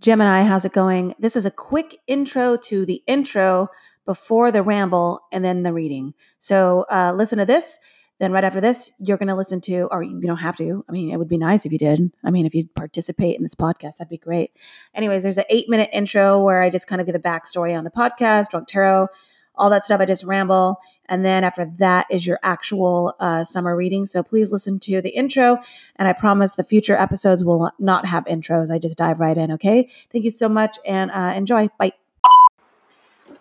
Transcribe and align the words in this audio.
Gemini, 0.00 0.44
how's 0.44 0.64
it 0.64 0.72
going? 0.72 1.14
This 1.18 1.36
is 1.36 1.44
a 1.44 1.50
quick 1.50 1.98
intro 2.06 2.56
to 2.56 2.86
the 2.86 3.02
intro 3.06 3.68
before 4.06 4.50
the 4.50 4.62
ramble 4.62 5.20
and 5.30 5.44
then 5.44 5.62
the 5.62 5.74
reading. 5.74 6.14
So 6.38 6.86
uh, 6.90 7.12
listen 7.14 7.36
to 7.36 7.44
this. 7.44 7.78
Then 8.18 8.32
right 8.32 8.44
after 8.44 8.62
this, 8.62 8.92
you're 8.98 9.18
going 9.18 9.28
to 9.28 9.34
listen 9.34 9.60
to, 9.62 9.88
or 9.90 10.02
you 10.02 10.22
don't 10.22 10.38
have 10.38 10.56
to. 10.56 10.84
I 10.88 10.92
mean, 10.92 11.10
it 11.10 11.18
would 11.18 11.28
be 11.28 11.36
nice 11.36 11.66
if 11.66 11.72
you 11.72 11.78
did. 11.78 12.12
I 12.24 12.30
mean, 12.30 12.46
if 12.46 12.54
you'd 12.54 12.74
participate 12.74 13.36
in 13.36 13.42
this 13.42 13.54
podcast, 13.54 13.98
that'd 13.98 14.08
be 14.08 14.16
great. 14.16 14.52
Anyways, 14.94 15.22
there's 15.22 15.38
an 15.38 15.44
eight 15.50 15.68
minute 15.68 15.90
intro 15.92 16.42
where 16.42 16.62
I 16.62 16.70
just 16.70 16.86
kind 16.86 17.02
of 17.02 17.06
give 17.06 17.12
the 17.12 17.18
backstory 17.20 17.76
on 17.76 17.84
the 17.84 17.90
podcast, 17.90 18.48
Drunk 18.48 18.68
Tarot, 18.68 19.08
all 19.54 19.70
that 19.70 19.84
stuff. 19.84 20.00
I 20.00 20.04
just 20.04 20.24
ramble. 20.24 20.80
And 21.06 21.24
then 21.24 21.44
after 21.44 21.64
that 21.78 22.06
is 22.10 22.26
your 22.26 22.38
actual 22.42 23.14
uh, 23.20 23.44
summer 23.44 23.76
reading. 23.76 24.06
So 24.06 24.22
please 24.22 24.52
listen 24.52 24.78
to 24.80 25.02
the 25.02 25.10
intro. 25.10 25.58
And 25.96 26.08
I 26.08 26.12
promise 26.12 26.54
the 26.54 26.64
future 26.64 26.96
episodes 26.96 27.44
will 27.44 27.70
not 27.78 28.06
have 28.06 28.24
intros. 28.24 28.70
I 28.70 28.78
just 28.78 28.98
dive 28.98 29.20
right 29.20 29.36
in. 29.36 29.52
Okay. 29.52 29.88
Thank 30.10 30.24
you 30.24 30.30
so 30.30 30.48
much 30.48 30.78
and 30.86 31.10
uh, 31.10 31.32
enjoy. 31.34 31.68
Bye. 31.78 31.92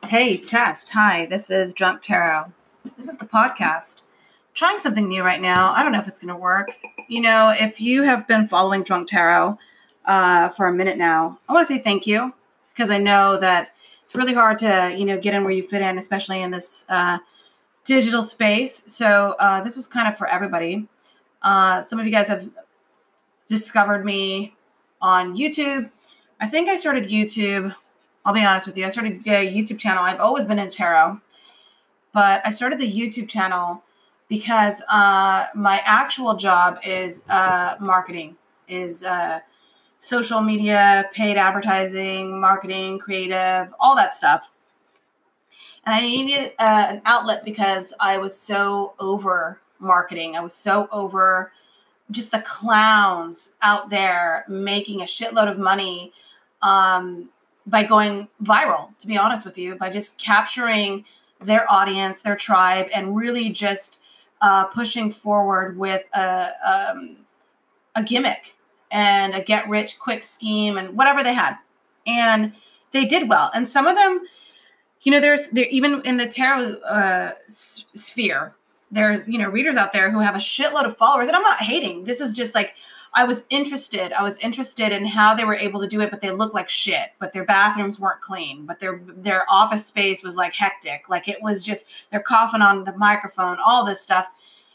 Hey, 0.06 0.38
test. 0.38 0.92
Hi, 0.94 1.28
this 1.28 1.52
is 1.52 1.74
Drunk 1.74 2.02
Tarot. 2.02 2.52
This 2.98 3.08
is 3.08 3.18
the 3.18 3.26
podcast. 3.26 4.04
Trying 4.54 4.80
something 4.80 5.08
new 5.08 5.24
right 5.24 5.40
now. 5.40 5.72
I 5.74 5.84
don't 5.84 5.92
know 5.92 6.00
if 6.00 6.08
it's 6.08 6.20
going 6.20 6.34
to 6.34 6.40
work. 6.40 6.72
You 7.08 7.22
know, 7.22 7.54
if 7.58 7.80
you 7.80 8.04
have 8.04 8.28
been 8.28 8.48
following 8.48 8.84
Drunk 8.84 9.08
Tarot 9.08 9.58
uh, 10.06 10.50
for 10.50 10.68
a 10.68 10.74
minute 10.74 10.98
now, 10.98 11.40
I 11.48 11.54
want 11.54 11.68
to 11.68 11.74
say 11.74 11.80
thank 11.80 12.08
you 12.08 12.34
because 12.74 12.90
I 12.90 12.98
know 12.98 13.38
that 13.40 13.72
it's 14.10 14.16
really 14.16 14.34
hard 14.34 14.58
to 14.58 14.92
you 14.98 15.06
know 15.06 15.20
get 15.20 15.36
in 15.36 15.44
where 15.44 15.54
you 15.54 15.62
fit 15.62 15.84
in, 15.84 16.00
especially 16.00 16.42
in 16.42 16.50
this 16.50 16.84
uh, 16.90 17.20
digital 17.84 18.24
space. 18.24 18.82
So 18.88 19.36
uh, 19.38 19.64
this 19.64 19.78
is 19.78 19.86
kind 19.86 20.08
of 20.08 20.18
for 20.18 20.26
everybody. 20.26 20.88
Uh, 21.44 21.84
some 21.84 22.00
of 22.00 22.08
you 22.08 22.12
guys 22.12 22.28
have 22.28 22.50
discovered 23.48 24.04
me 24.04 24.56
on 25.00 25.36
YouTube. 25.36 25.92
I 26.42 26.48
think 26.48 26.70
I 26.70 26.78
started 26.78 27.04
YouTube. 27.04 27.76
I'll 28.26 28.34
be 28.34 28.44
honest 28.44 28.66
with 28.66 28.76
you. 28.80 28.86
I 28.88 28.90
started 28.90 29.14
a 29.28 29.54
YouTube 29.54 29.78
channel. 29.78 30.04
I've 30.04 30.20
always 30.20 30.44
been 30.44 30.58
in 30.58 30.72
tarot, 30.72 31.22
but 32.12 32.42
I 32.44 32.50
started 32.50 32.80
the 32.80 32.92
YouTube 32.92 33.30
channel 33.30 33.84
because 34.28 34.82
uh, 34.92 35.46
my 35.54 35.84
actual 35.86 36.34
job 36.34 36.80
is 36.84 37.22
uh, 37.30 37.76
marketing, 37.80 38.38
is 38.68 39.06
uh, 39.06 39.42
social 40.00 40.42
media, 40.42 41.10
paid 41.14 41.38
advertising, 41.38 42.40
marketing, 42.40 42.98
creative, 42.98 43.74
all 43.80 43.96
that 43.96 44.16
stuff. 44.16 44.50
And 45.86 45.94
I 45.94 46.00
needed 46.02 46.54
uh, 46.58 46.88
an 46.90 47.02
outlet 47.06 47.44
because 47.46 47.94
I 48.00 48.18
was 48.18 48.38
so 48.38 48.94
over 49.00 49.60
marketing. 49.80 50.36
I 50.36 50.40
was 50.40 50.54
so 50.54 50.88
over 50.92 51.52
just 52.12 52.32
the 52.32 52.40
clowns 52.40 53.56
out 53.62 53.90
there 53.90 54.46
making 54.48 55.02
a 55.02 55.06
shitload 55.06 55.50
of 55.50 55.60
money 55.60 56.12
um, 56.62 57.30
by 57.68 57.84
going 57.84 58.28
viral, 58.42 58.98
to 59.00 59.08
be 59.08 59.18
honest 59.18 59.46
with 59.46 59.58
you, 59.58 59.76
by 59.76 59.90
just 59.90 60.18
capturing 60.18 61.06
their 61.42 61.72
audience, 61.72 62.22
their 62.22 62.36
tribe, 62.36 62.88
and 62.96 63.16
really 63.16 63.50
just 63.50 64.00
uh, 64.42 64.66
pushing 64.66 65.10
forward 65.10 65.78
with 65.78 66.08
a, 66.14 66.50
um, 66.92 67.18
a 67.96 68.04
gimmick 68.04 68.56
and 68.92 69.34
a 69.36 69.42
get 69.42 69.68
rich 69.70 70.00
quick 70.00 70.24
scheme 70.24 70.78
and 70.78 70.96
whatever 70.98 71.24
they 71.24 71.34
had. 71.34 71.58
And 72.08 72.54
they 72.92 73.06
did 73.06 73.30
well. 73.30 73.52
And 73.54 73.68
some 73.68 73.88
of 73.88 73.96
them, 73.96 74.22
you 75.02 75.12
know, 75.12 75.20
there's 75.20 75.50
there 75.50 75.68
even 75.70 76.02
in 76.06 76.18
the 76.18 76.28
tarot 76.28 76.78
uh, 76.90 77.32
s- 77.46 77.86
sphere, 77.94 78.56
there's 78.92 79.28
you 79.28 79.38
know 79.38 79.48
readers 79.48 79.78
out 79.78 79.94
there 79.94 80.12
who 80.12 80.20
have 80.20 80.36
a 80.36 80.40
shitload 80.40 80.86
of 80.86 80.98
followers. 80.98 81.28
And 81.28 81.36
I'm 81.38 81.44
not 81.44 81.62
hating. 81.62 82.06
This 82.06 82.22
is 82.22 82.34
just 82.34 82.56
like 82.56 82.76
I 83.14 83.24
was 83.24 83.46
interested. 83.50 84.12
I 84.14 84.24
was 84.24 84.38
interested 84.40 84.92
in 84.92 85.06
how 85.06 85.34
they 85.34 85.46
were 85.46 85.56
able 85.56 85.80
to 85.80 85.88
do 85.88 86.02
it, 86.02 86.12
but 86.12 86.22
they 86.22 86.32
looked 86.32 86.54
like 86.54 86.70
shit. 86.70 87.10
But 87.20 87.34
their 87.34 87.46
bathrooms 87.46 88.00
weren't 88.00 88.22
clean. 88.22 88.66
But 88.66 88.80
their 88.80 89.02
their 89.06 89.46
office 89.50 89.86
space 89.86 90.24
was 90.24 90.36
like 90.36 90.54
hectic. 90.54 91.10
Like 91.10 91.28
it 91.28 91.42
was 91.42 91.64
just 91.64 91.86
they're 92.12 92.20
coughing 92.20 92.62
on 92.62 92.84
the 92.84 92.98
microphone, 92.98 93.58
all 93.64 93.86
this 93.86 94.02
stuff 94.02 94.28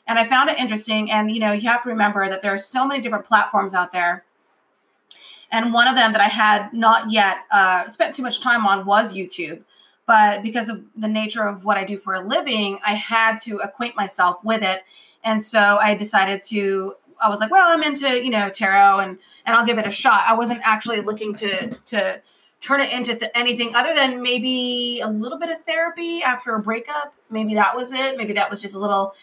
and 0.06 0.18
I 0.18 0.26
found 0.26 0.50
it 0.50 0.58
interesting. 0.58 1.10
And 1.10 1.30
you 1.30 1.40
know, 1.40 1.52
you 1.52 1.68
have 1.68 1.82
to 1.82 1.88
remember 1.88 2.28
that 2.28 2.42
there 2.42 2.52
are 2.52 2.58
so 2.58 2.86
many 2.86 3.00
different 3.00 3.24
platforms 3.24 3.74
out 3.74 3.92
there. 3.92 4.24
And 5.50 5.72
one 5.72 5.86
of 5.86 5.94
them 5.94 6.12
that 6.12 6.20
I 6.20 6.28
had 6.28 6.72
not 6.72 7.12
yet 7.12 7.38
uh, 7.50 7.86
spent 7.86 8.14
too 8.14 8.22
much 8.22 8.40
time 8.40 8.66
on 8.66 8.86
was 8.86 9.14
YouTube. 9.14 9.62
But 10.06 10.42
because 10.42 10.68
of 10.68 10.82
the 10.96 11.08
nature 11.08 11.46
of 11.46 11.64
what 11.64 11.78
I 11.78 11.84
do 11.84 11.96
for 11.96 12.14
a 12.14 12.20
living, 12.20 12.78
I 12.84 12.92
had 12.92 13.36
to 13.44 13.58
acquaint 13.58 13.96
myself 13.96 14.38
with 14.44 14.62
it. 14.62 14.82
And 15.22 15.42
so 15.42 15.78
I 15.80 15.94
decided 15.94 16.42
to 16.48 16.96
I 17.22 17.28
was 17.28 17.40
like, 17.40 17.50
well, 17.50 17.66
I'm 17.66 17.82
into, 17.82 18.22
you 18.22 18.30
know, 18.30 18.48
tarot 18.50 18.98
and 18.98 19.18
and 19.46 19.56
I'll 19.56 19.64
give 19.64 19.78
it 19.78 19.86
a 19.86 19.90
shot. 19.90 20.24
I 20.26 20.34
wasn't 20.34 20.60
actually 20.64 21.00
looking 21.00 21.34
to 21.36 21.76
to 21.86 22.20
turn 22.60 22.80
it 22.80 22.92
into 22.92 23.14
th- 23.14 23.30
anything 23.34 23.74
other 23.74 23.94
than 23.94 24.22
maybe 24.22 25.00
a 25.04 25.08
little 25.08 25.38
bit 25.38 25.50
of 25.50 25.62
therapy 25.64 26.22
after 26.22 26.54
a 26.54 26.60
breakup. 26.60 27.14
Maybe 27.30 27.54
that 27.54 27.76
was 27.76 27.92
it. 27.92 28.16
Maybe 28.16 28.32
that 28.34 28.50
was 28.50 28.60
just 28.60 28.74
a 28.74 28.78
little 28.78 29.14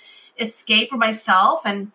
escape 0.42 0.90
for 0.90 0.98
myself 0.98 1.62
and 1.66 1.92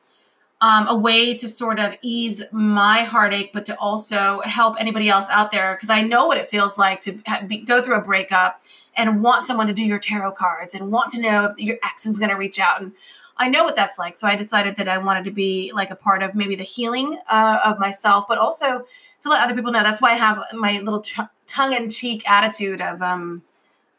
um, 0.61 0.87
a 0.89 0.97
way 0.97 1.35
to 1.35 1.47
sort 1.47 1.79
of 1.79 1.97
ease 2.03 2.43
my 2.51 3.03
heartache, 3.03 3.53
but 3.53 3.67
to 3.67 3.79
also 3.79 4.41
help 4.45 4.77
anybody 4.81 5.09
else 5.09 5.29
out 5.31 5.51
there 5.51 5.75
because 5.75 5.91
I 5.91 6.03
know 6.03 6.27
what 6.27 6.39
it 6.39 6.49
feels 6.49 6.79
like 6.79 7.01
to 7.03 7.19
be, 7.47 7.59
go 7.59 7.83
through 7.83 7.97
a 7.97 8.03
breakup 8.03 8.63
and 8.97 9.23
want 9.23 9.43
someone 9.43 9.67
to 9.67 9.75
do 9.75 9.85
your 9.85 9.99
tarot 9.99 10.33
cards 10.33 10.75
and 10.75 10.91
want 10.91 11.11
to 11.13 11.21
know 11.21 11.45
if 11.45 11.61
your 11.61 11.77
ex 11.85 12.07
is 12.07 12.19
going 12.19 12.31
to 12.31 12.37
reach 12.37 12.59
out 12.59 12.81
and 12.81 12.93
I 13.39 13.49
know 13.49 13.65
what 13.65 13.77
that's 13.77 13.99
like. 13.99 14.17
So 14.17 14.27
I 14.27 14.35
decided 14.35 14.77
that 14.77 14.89
I 14.89 14.99
wanted 14.99 15.25
to 15.25 15.31
be 15.31 15.71
like 15.75 15.91
a 15.91 15.97
part 15.97 16.23
of 16.23 16.35
maybe 16.35 16.57
the 16.57 16.65
healing 16.65 17.19
uh, 17.31 17.59
of 17.65 17.79
myself, 17.79 18.25
but 18.27 18.39
also 18.39 18.87
to 19.21 19.29
let 19.29 19.43
other 19.43 19.55
people 19.55 19.73
know. 19.73 19.83
That's 19.83 20.01
why 20.01 20.13
I 20.13 20.15
have 20.15 20.43
my 20.55 20.81
little 20.81 21.05
tongue 21.47 21.73
in 21.73 21.91
cheek 21.91 22.29
attitude 22.29 22.81
of 22.81 23.03
um 23.03 23.43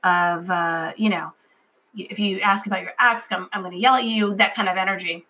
of 0.03 0.49
uh, 0.49 0.93
you 0.97 1.09
know 1.09 1.33
if 1.97 2.19
you 2.19 2.39
ask 2.39 2.67
about 2.67 2.81
your 2.81 2.93
ex, 2.99 3.27
I'm, 3.31 3.49
I'm 3.51 3.61
going 3.61 3.73
to 3.73 3.79
yell 3.79 3.95
at 3.95 4.03
you, 4.03 4.35
that 4.35 4.53
kind 4.55 4.69
of 4.69 4.77
energy. 4.77 5.25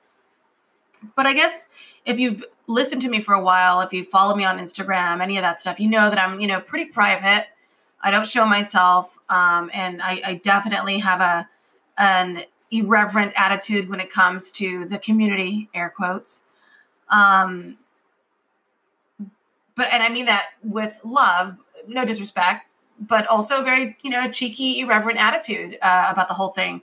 But 1.16 1.26
I 1.26 1.34
guess 1.34 1.68
if 2.06 2.20
you've 2.20 2.44
listened 2.68 3.02
to 3.04 3.10
me 3.10 3.20
for 3.20 3.34
a 3.34 3.42
while, 3.42 3.82
if 3.82 3.94
you 3.94 4.04
follow 4.04 4.36
me 4.36 4.44
on 4.44 4.58
Instagram, 4.58 5.22
any 5.22 5.38
of 5.38 5.44
that 5.44 5.60
stuff, 5.60 5.80
you 5.80 5.90
know 5.90 6.10
that 6.10 6.20
I'm, 6.20 6.40
you 6.40 6.48
know, 6.48 6.60
pretty 6.60 6.92
private. 6.92 7.48
I 8.02 8.12
don't 8.12 8.28
show 8.28 8.46
myself, 8.46 9.18
um, 9.30 9.72
and 9.74 10.02
I, 10.02 10.22
I 10.24 10.34
definitely 10.36 11.00
have 11.00 11.20
a 11.22 11.50
an 11.98 12.42
irreverent 12.70 13.34
attitude 13.36 13.90
when 13.90 14.00
it 14.00 14.12
comes 14.12 14.52
to 14.54 14.86
the 14.86 15.00
community, 15.00 15.68
air 15.74 15.92
quotes. 15.96 16.44
Um, 17.10 17.78
but 19.76 19.88
and 19.92 20.04
I 20.04 20.10
mean 20.10 20.26
that 20.26 20.50
with 20.64 21.00
love, 21.04 21.58
no 21.88 22.06
disrespect 22.06 22.67
but 23.00 23.28
also 23.28 23.64
very, 23.64 23.98
you 24.04 24.10
know, 24.10 24.30
cheeky, 24.30 24.80
irreverent 24.80 25.20
attitude 25.20 25.78
uh, 25.82 26.08
about 26.10 26.28
the 26.28 26.34
whole 26.34 26.50
thing. 26.50 26.82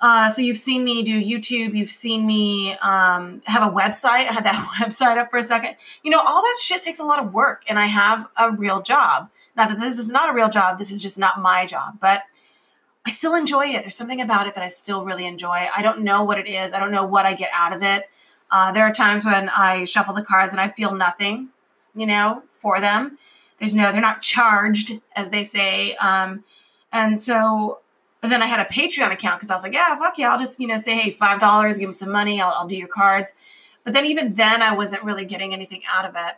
Uh, 0.00 0.28
so 0.28 0.40
you've 0.40 0.58
seen 0.58 0.84
me 0.84 1.02
do 1.02 1.20
YouTube. 1.20 1.74
You've 1.74 1.90
seen 1.90 2.24
me 2.24 2.74
um, 2.82 3.42
have 3.46 3.68
a 3.68 3.74
website. 3.74 4.04
I 4.28 4.32
had 4.32 4.44
that 4.44 4.54
website 4.80 5.16
up 5.16 5.30
for 5.30 5.38
a 5.38 5.42
second. 5.42 5.76
You 6.02 6.10
know, 6.10 6.20
all 6.24 6.42
that 6.42 6.56
shit 6.60 6.82
takes 6.82 7.00
a 7.00 7.04
lot 7.04 7.24
of 7.24 7.32
work, 7.32 7.64
and 7.68 7.78
I 7.78 7.86
have 7.86 8.26
a 8.38 8.52
real 8.52 8.80
job. 8.80 9.30
Not 9.56 9.68
that 9.68 9.80
this 9.80 9.98
is 9.98 10.10
not 10.10 10.30
a 10.30 10.34
real 10.34 10.48
job. 10.48 10.78
This 10.78 10.90
is 10.90 11.02
just 11.02 11.18
not 11.18 11.40
my 11.40 11.66
job, 11.66 11.98
but 12.00 12.22
I 13.06 13.10
still 13.10 13.34
enjoy 13.34 13.66
it. 13.66 13.82
There's 13.82 13.96
something 13.96 14.20
about 14.20 14.46
it 14.46 14.54
that 14.54 14.62
I 14.62 14.68
still 14.68 15.04
really 15.04 15.26
enjoy. 15.26 15.66
I 15.74 15.82
don't 15.82 16.00
know 16.00 16.24
what 16.24 16.38
it 16.38 16.46
is. 16.46 16.72
I 16.72 16.78
don't 16.78 16.92
know 16.92 17.06
what 17.06 17.26
I 17.26 17.34
get 17.34 17.50
out 17.54 17.74
of 17.74 17.82
it. 17.82 18.08
Uh, 18.50 18.72
there 18.72 18.84
are 18.84 18.92
times 18.92 19.24
when 19.24 19.48
I 19.48 19.84
shuffle 19.84 20.14
the 20.14 20.22
cards 20.22 20.52
and 20.52 20.60
I 20.60 20.68
feel 20.68 20.94
nothing, 20.94 21.48
you 21.94 22.06
know, 22.06 22.42
for 22.50 22.80
them. 22.80 23.18
There's 23.58 23.74
no, 23.74 23.92
they're 23.92 24.00
not 24.00 24.22
charged, 24.22 25.00
as 25.16 25.30
they 25.30 25.44
say. 25.44 25.94
Um, 25.96 26.44
and 26.92 27.18
so 27.18 27.80
and 28.22 28.32
then 28.32 28.42
I 28.42 28.46
had 28.46 28.60
a 28.60 28.64
Patreon 28.64 29.12
account 29.12 29.38
because 29.38 29.50
I 29.50 29.54
was 29.54 29.62
like, 29.62 29.74
yeah, 29.74 29.96
fuck 29.96 30.18
yeah, 30.18 30.32
I'll 30.32 30.38
just, 30.38 30.58
you 30.58 30.66
know, 30.66 30.76
say, 30.76 30.96
hey, 30.96 31.10
$5, 31.10 31.78
give 31.78 31.88
me 31.88 31.92
some 31.92 32.10
money, 32.10 32.40
I'll, 32.40 32.52
I'll 32.56 32.66
do 32.66 32.76
your 32.76 32.88
cards. 32.88 33.32
But 33.84 33.92
then 33.92 34.04
even 34.06 34.34
then, 34.34 34.60
I 34.60 34.74
wasn't 34.74 35.04
really 35.04 35.24
getting 35.24 35.54
anything 35.54 35.82
out 35.88 36.04
of 36.04 36.14
it. 36.16 36.34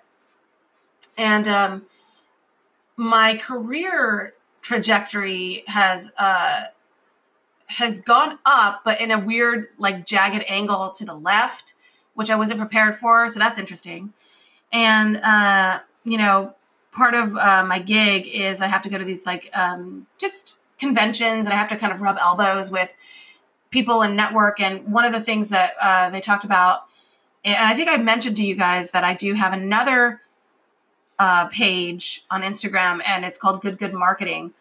And 1.16 1.48
um, 1.48 1.86
my 2.96 3.34
career 3.36 4.34
trajectory 4.62 5.64
has 5.66 6.12
uh, 6.18 6.64
has 7.66 7.98
gone 7.98 8.38
up, 8.44 8.82
but 8.84 9.00
in 9.00 9.10
a 9.10 9.18
weird, 9.18 9.68
like 9.78 10.06
jagged 10.06 10.44
angle 10.48 10.90
to 10.90 11.04
the 11.04 11.14
left, 11.14 11.74
which 12.14 12.30
I 12.30 12.36
wasn't 12.36 12.60
prepared 12.60 12.94
for. 12.94 13.28
So 13.28 13.40
that's 13.40 13.58
interesting. 13.58 14.12
And 14.72 15.16
uh, 15.16 15.80
you 16.04 16.18
know, 16.18 16.54
part 16.90 17.14
of 17.14 17.36
uh, 17.36 17.64
my 17.66 17.78
gig 17.78 18.26
is 18.28 18.60
I 18.60 18.66
have 18.66 18.82
to 18.82 18.88
go 18.88 18.98
to 18.98 19.04
these 19.04 19.26
like 19.26 19.50
um, 19.56 20.06
just 20.18 20.56
conventions 20.78 21.46
and 21.46 21.52
I 21.52 21.56
have 21.56 21.68
to 21.68 21.76
kind 21.76 21.92
of 21.92 22.00
rub 22.00 22.16
elbows 22.18 22.70
with 22.70 22.94
people 23.70 24.02
and 24.02 24.16
network. 24.16 24.60
And 24.60 24.92
one 24.92 25.04
of 25.04 25.12
the 25.12 25.20
things 25.20 25.50
that 25.50 25.74
uh, 25.80 26.10
they 26.10 26.20
talked 26.20 26.44
about, 26.44 26.84
and 27.44 27.56
I 27.56 27.74
think 27.74 27.88
I 27.90 27.96
mentioned 27.96 28.36
to 28.38 28.44
you 28.44 28.56
guys 28.56 28.90
that 28.90 29.04
I 29.04 29.14
do 29.14 29.34
have 29.34 29.52
another 29.52 30.20
uh, 31.18 31.46
page 31.48 32.24
on 32.30 32.42
Instagram 32.42 33.00
and 33.06 33.24
it's 33.24 33.38
called 33.38 33.60
Good 33.60 33.78
Good 33.78 33.94
Marketing. 33.94 34.52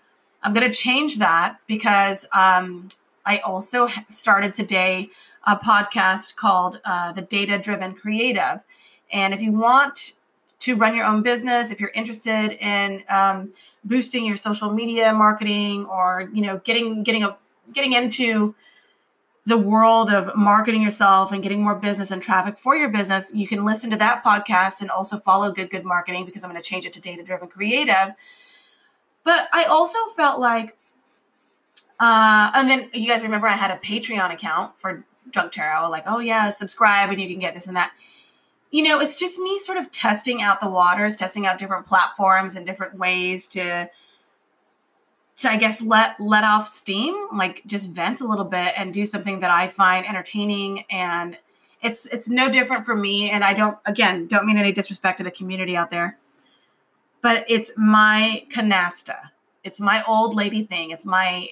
I'm 0.43 0.53
going 0.53 0.69
to 0.69 0.77
change 0.77 1.17
that 1.17 1.57
because 1.67 2.27
um, 2.33 2.87
I 3.25 3.37
also 3.39 3.87
started 4.09 4.53
today 4.53 5.09
a 5.45 5.55
podcast 5.55 6.35
called 6.35 6.79
uh, 6.85 7.11
The 7.11 7.21
Data 7.21 7.57
Driven 7.57 7.93
Creative. 7.93 8.63
And 9.11 9.33
if 9.33 9.41
you 9.41 9.51
want 9.51 10.13
to 10.59 10.75
run 10.75 10.95
your 10.95 11.05
own 11.05 11.23
business, 11.23 11.71
if 11.71 11.79
you're 11.79 11.91
interested 11.95 12.51
in 12.59 13.03
um, 13.09 13.51
boosting 13.83 14.25
your 14.25 14.37
social 14.37 14.71
media 14.71 15.13
marketing 15.13 15.85
or 15.85 16.29
you 16.33 16.41
know 16.41 16.57
getting 16.63 17.03
getting 17.03 17.23
a 17.23 17.37
getting 17.73 17.93
into 17.93 18.55
the 19.45 19.57
world 19.57 20.11
of 20.11 20.35
marketing 20.35 20.81
yourself 20.81 21.31
and 21.31 21.41
getting 21.41 21.63
more 21.63 21.75
business 21.75 22.11
and 22.11 22.21
traffic 22.21 22.57
for 22.57 22.75
your 22.75 22.89
business, 22.89 23.33
you 23.33 23.47
can 23.47 23.65
listen 23.65 23.89
to 23.89 23.95
that 23.97 24.23
podcast 24.23 24.81
and 24.81 24.91
also 24.91 25.17
follow 25.17 25.51
Good 25.51 25.69
Good 25.69 25.85
Marketing 25.85 26.25
because 26.25 26.43
I'm 26.43 26.51
going 26.51 26.61
to 26.61 26.67
change 26.67 26.85
it 26.85 26.93
to 26.93 27.01
Data 27.01 27.23
Driven 27.23 27.47
Creative. 27.47 28.13
But 29.23 29.47
I 29.53 29.65
also 29.65 29.97
felt 30.15 30.39
like, 30.39 30.77
uh, 31.99 32.51
and 32.53 32.69
then 32.69 32.89
you 32.93 33.07
guys 33.07 33.23
remember 33.23 33.47
I 33.47 33.53
had 33.53 33.71
a 33.71 33.77
Patreon 33.77 34.33
account 34.33 34.77
for 34.77 35.03
Drunk 35.29 35.51
Tarot, 35.51 35.89
like, 35.89 36.03
oh 36.05 36.19
yeah, 36.19 36.51
subscribe 36.51 37.09
and 37.09 37.19
you 37.19 37.27
can 37.27 37.39
get 37.39 37.53
this 37.53 37.67
and 37.67 37.75
that. 37.75 37.91
You 38.71 38.83
know, 38.83 38.99
it's 38.99 39.17
just 39.17 39.39
me 39.39 39.57
sort 39.57 39.77
of 39.77 39.89
testing 39.89 40.41
out 40.41 40.59
the 40.59 40.69
waters, 40.69 41.15
testing 41.15 41.45
out 41.45 41.57
different 41.57 41.85
platforms 41.87 42.55
and 42.55 42.65
different 42.65 42.97
ways 42.97 43.47
to 43.49 43.89
to 45.37 45.49
I 45.49 45.57
guess 45.57 45.81
let 45.81 46.19
let 46.19 46.43
off 46.43 46.67
steam, 46.67 47.15
like 47.33 47.63
just 47.65 47.89
vent 47.89 48.21
a 48.21 48.27
little 48.27 48.45
bit 48.45 48.73
and 48.77 48.93
do 48.93 49.05
something 49.05 49.39
that 49.39 49.49
I 49.49 49.67
find 49.67 50.05
entertaining 50.05 50.83
and 50.91 51.37
it's 51.81 52.05
it's 52.07 52.29
no 52.29 52.49
different 52.49 52.85
for 52.85 52.95
me 52.95 53.31
and 53.31 53.43
I 53.43 53.53
don't 53.53 53.77
again, 53.85 54.27
don't 54.27 54.45
mean 54.45 54.57
any 54.57 54.71
disrespect 54.71 55.17
to 55.19 55.23
the 55.23 55.31
community 55.31 55.75
out 55.75 55.89
there. 55.89 56.17
But 57.21 57.45
it's 57.47 57.71
my 57.77 58.45
canasta. 58.49 59.15
It's 59.63 59.81
my 59.81 60.03
old 60.07 60.35
lady 60.35 60.63
thing. 60.63 60.91
It's 60.91 61.05
my 61.05 61.47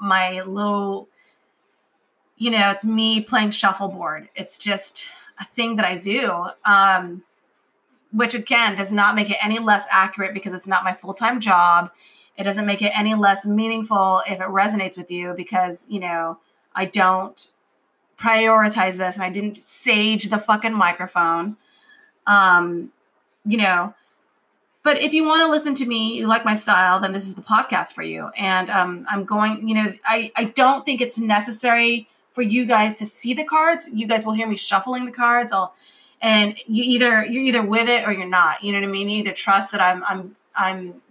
my 0.00 0.40
little 0.42 1.08
you 2.36 2.50
know, 2.50 2.70
it's 2.70 2.84
me 2.84 3.20
playing 3.20 3.50
shuffleboard. 3.50 4.28
It's 4.34 4.58
just 4.58 5.06
a 5.42 5.44
thing 5.44 5.76
that 5.76 5.84
I 5.84 5.96
do. 5.96 6.46
Um 6.64 7.22
which 8.14 8.34
again 8.34 8.74
does 8.74 8.92
not 8.92 9.14
make 9.14 9.30
it 9.30 9.38
any 9.42 9.58
less 9.58 9.86
accurate 9.90 10.34
because 10.34 10.52
it's 10.52 10.66
not 10.66 10.84
my 10.84 10.92
full-time 10.92 11.40
job 11.40 11.90
it 12.36 12.44
doesn't 12.44 12.66
make 12.66 12.82
it 12.82 12.92
any 12.96 13.14
less 13.14 13.44
meaningful 13.46 14.22
if 14.28 14.40
it 14.40 14.46
resonates 14.46 14.96
with 14.96 15.10
you 15.10 15.34
because, 15.36 15.86
you 15.90 16.00
know, 16.00 16.38
I 16.74 16.86
don't 16.86 17.48
prioritize 18.16 18.96
this 18.96 19.16
and 19.16 19.24
I 19.24 19.30
didn't 19.30 19.56
sage 19.56 20.24
the 20.24 20.38
fucking 20.38 20.72
microphone. 20.72 21.56
Um, 22.26 22.92
you 23.44 23.58
know, 23.58 23.94
but 24.82 24.98
if 24.98 25.12
you 25.12 25.24
want 25.24 25.42
to 25.42 25.50
listen 25.50 25.74
to 25.74 25.86
me, 25.86 26.16
you 26.18 26.26
like 26.26 26.44
my 26.44 26.54
style, 26.54 27.00
then 27.00 27.12
this 27.12 27.26
is 27.26 27.34
the 27.34 27.42
podcast 27.42 27.92
for 27.92 28.02
you. 28.02 28.30
And 28.38 28.70
um, 28.70 29.04
I'm 29.10 29.24
going, 29.24 29.68
you 29.68 29.74
know, 29.74 29.92
I, 30.04 30.32
I 30.34 30.44
don't 30.44 30.84
think 30.84 31.00
it's 31.00 31.18
necessary 31.18 32.08
for 32.32 32.42
you 32.42 32.64
guys 32.64 32.98
to 32.98 33.06
see 33.06 33.34
the 33.34 33.44
cards. 33.44 33.90
You 33.92 34.06
guys 34.06 34.24
will 34.24 34.32
hear 34.32 34.46
me 34.46 34.56
shuffling 34.56 35.04
the 35.04 35.12
cards. 35.12 35.52
I'll, 35.52 35.74
and 36.20 36.56
you 36.66 36.84
either 36.84 37.24
you're 37.24 37.42
either 37.42 37.62
with 37.62 37.88
it 37.88 38.06
or 38.06 38.12
you're 38.12 38.28
not. 38.28 38.62
You 38.62 38.72
know 38.72 38.80
what 38.80 38.88
I 38.88 38.90
mean? 38.90 39.08
You 39.08 39.18
either 39.18 39.32
trust 39.32 39.72
that 39.72 39.80
I'm 39.80 40.02
I'm 40.04 40.36
I'm 40.54 41.02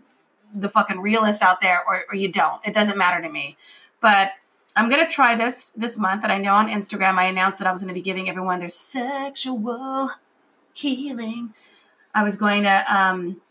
the 0.53 0.69
fucking 0.69 0.99
realist 0.99 1.41
out 1.41 1.61
there 1.61 1.81
or, 1.87 2.05
or 2.09 2.15
you 2.15 2.29
don't. 2.29 2.65
It 2.65 2.73
doesn't 2.73 2.97
matter 2.97 3.21
to 3.21 3.29
me. 3.29 3.57
But 3.99 4.31
I'm 4.75 4.89
gonna 4.89 5.07
try 5.07 5.35
this 5.35 5.69
this 5.71 5.97
month. 5.97 6.23
And 6.23 6.31
I 6.31 6.37
know 6.37 6.53
on 6.53 6.67
Instagram 6.67 7.15
I 7.15 7.25
announced 7.25 7.59
that 7.59 7.67
I 7.67 7.71
was 7.71 7.81
gonna 7.81 7.93
be 7.93 8.01
giving 8.01 8.29
everyone 8.29 8.59
their 8.59 8.69
sexual 8.69 10.11
healing. 10.73 11.53
I 12.13 12.23
was 12.23 12.35
going 12.35 12.63
to 12.63 12.85
um, 12.93 13.41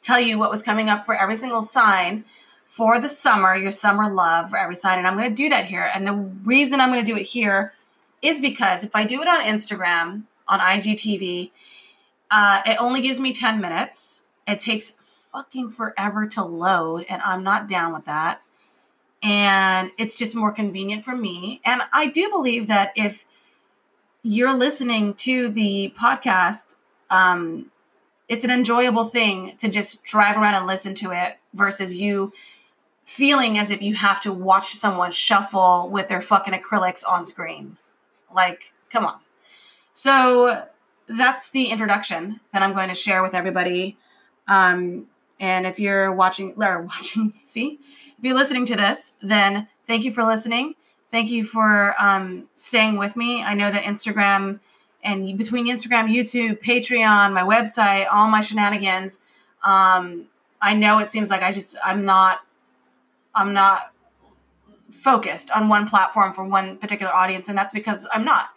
tell 0.00 0.20
you 0.20 0.38
what 0.38 0.50
was 0.50 0.62
coming 0.62 0.88
up 0.88 1.06
for 1.06 1.14
every 1.14 1.36
single 1.36 1.62
sign 1.62 2.24
for 2.72 2.98
the 2.98 3.08
summer, 3.08 3.54
your 3.54 3.70
summer 3.70 4.10
love 4.10 4.48
for 4.48 4.56
every 4.56 4.74
sign. 4.74 4.96
And 4.96 5.06
I'm 5.06 5.14
gonna 5.14 5.28
do 5.28 5.50
that 5.50 5.66
here. 5.66 5.90
And 5.94 6.06
the 6.06 6.14
reason 6.14 6.80
I'm 6.80 6.88
gonna 6.88 7.02
do 7.02 7.18
it 7.18 7.24
here 7.24 7.74
is 8.22 8.40
because 8.40 8.82
if 8.82 8.96
I 8.96 9.04
do 9.04 9.20
it 9.20 9.28
on 9.28 9.42
Instagram, 9.42 10.22
on 10.48 10.58
IGTV, 10.58 11.50
uh, 12.30 12.62
it 12.64 12.80
only 12.80 13.02
gives 13.02 13.20
me 13.20 13.30
10 13.30 13.60
minutes. 13.60 14.22
It 14.48 14.58
takes 14.58 14.90
fucking 14.90 15.68
forever 15.68 16.26
to 16.28 16.42
load, 16.42 17.04
and 17.10 17.20
I'm 17.20 17.42
not 17.42 17.68
down 17.68 17.92
with 17.92 18.06
that. 18.06 18.40
And 19.22 19.90
it's 19.98 20.18
just 20.18 20.34
more 20.34 20.50
convenient 20.50 21.04
for 21.04 21.14
me. 21.14 21.60
And 21.66 21.82
I 21.92 22.06
do 22.06 22.30
believe 22.30 22.68
that 22.68 22.92
if 22.96 23.26
you're 24.22 24.56
listening 24.56 25.12
to 25.14 25.50
the 25.50 25.92
podcast, 25.94 26.76
um, 27.10 27.70
it's 28.30 28.46
an 28.46 28.50
enjoyable 28.50 29.04
thing 29.04 29.58
to 29.58 29.68
just 29.68 30.04
drive 30.04 30.38
around 30.38 30.54
and 30.54 30.66
listen 30.66 30.94
to 30.94 31.10
it 31.10 31.36
versus 31.52 32.00
you 32.00 32.32
feeling 33.04 33.58
as 33.58 33.70
if 33.70 33.82
you 33.82 33.94
have 33.94 34.20
to 34.22 34.32
watch 34.32 34.72
someone 34.72 35.10
shuffle 35.10 35.88
with 35.90 36.08
their 36.08 36.20
fucking 36.20 36.54
acrylics 36.54 37.02
on 37.08 37.26
screen. 37.26 37.76
Like, 38.34 38.72
come 38.90 39.04
on. 39.04 39.18
So 39.92 40.66
that's 41.06 41.50
the 41.50 41.66
introduction 41.66 42.40
that 42.52 42.62
I'm 42.62 42.72
going 42.72 42.88
to 42.88 42.94
share 42.94 43.22
with 43.22 43.34
everybody. 43.34 43.96
Um, 44.48 45.06
and 45.40 45.66
if 45.66 45.78
you're 45.78 46.12
watching 46.12 46.54
or 46.62 46.82
watching, 46.82 47.34
see, 47.44 47.78
if 48.18 48.24
you're 48.24 48.34
listening 48.34 48.66
to 48.66 48.76
this, 48.76 49.12
then 49.22 49.68
thank 49.84 50.04
you 50.04 50.12
for 50.12 50.24
listening. 50.24 50.74
Thank 51.10 51.30
you 51.30 51.44
for 51.44 51.94
um, 52.02 52.48
staying 52.54 52.96
with 52.96 53.16
me. 53.16 53.42
I 53.42 53.54
know 53.54 53.70
that 53.70 53.82
Instagram 53.82 54.60
and 55.04 55.36
between 55.36 55.66
Instagram, 55.66 56.08
YouTube, 56.08 56.62
Patreon, 56.62 57.34
my 57.34 57.42
website, 57.42 58.06
all 58.10 58.28
my 58.28 58.40
shenanigans, 58.40 59.18
um, 59.64 60.26
I 60.60 60.74
know 60.74 61.00
it 61.00 61.08
seems 61.08 61.28
like 61.28 61.42
I 61.42 61.50
just 61.50 61.76
I'm 61.84 62.04
not 62.04 62.40
I'm 63.34 63.52
not 63.52 63.92
focused 64.90 65.50
on 65.50 65.68
one 65.68 65.86
platform 65.86 66.32
for 66.32 66.44
one 66.44 66.76
particular 66.76 67.12
audience, 67.12 67.48
and 67.48 67.56
that's 67.56 67.72
because 67.72 68.08
I'm 68.12 68.24
not. 68.24 68.50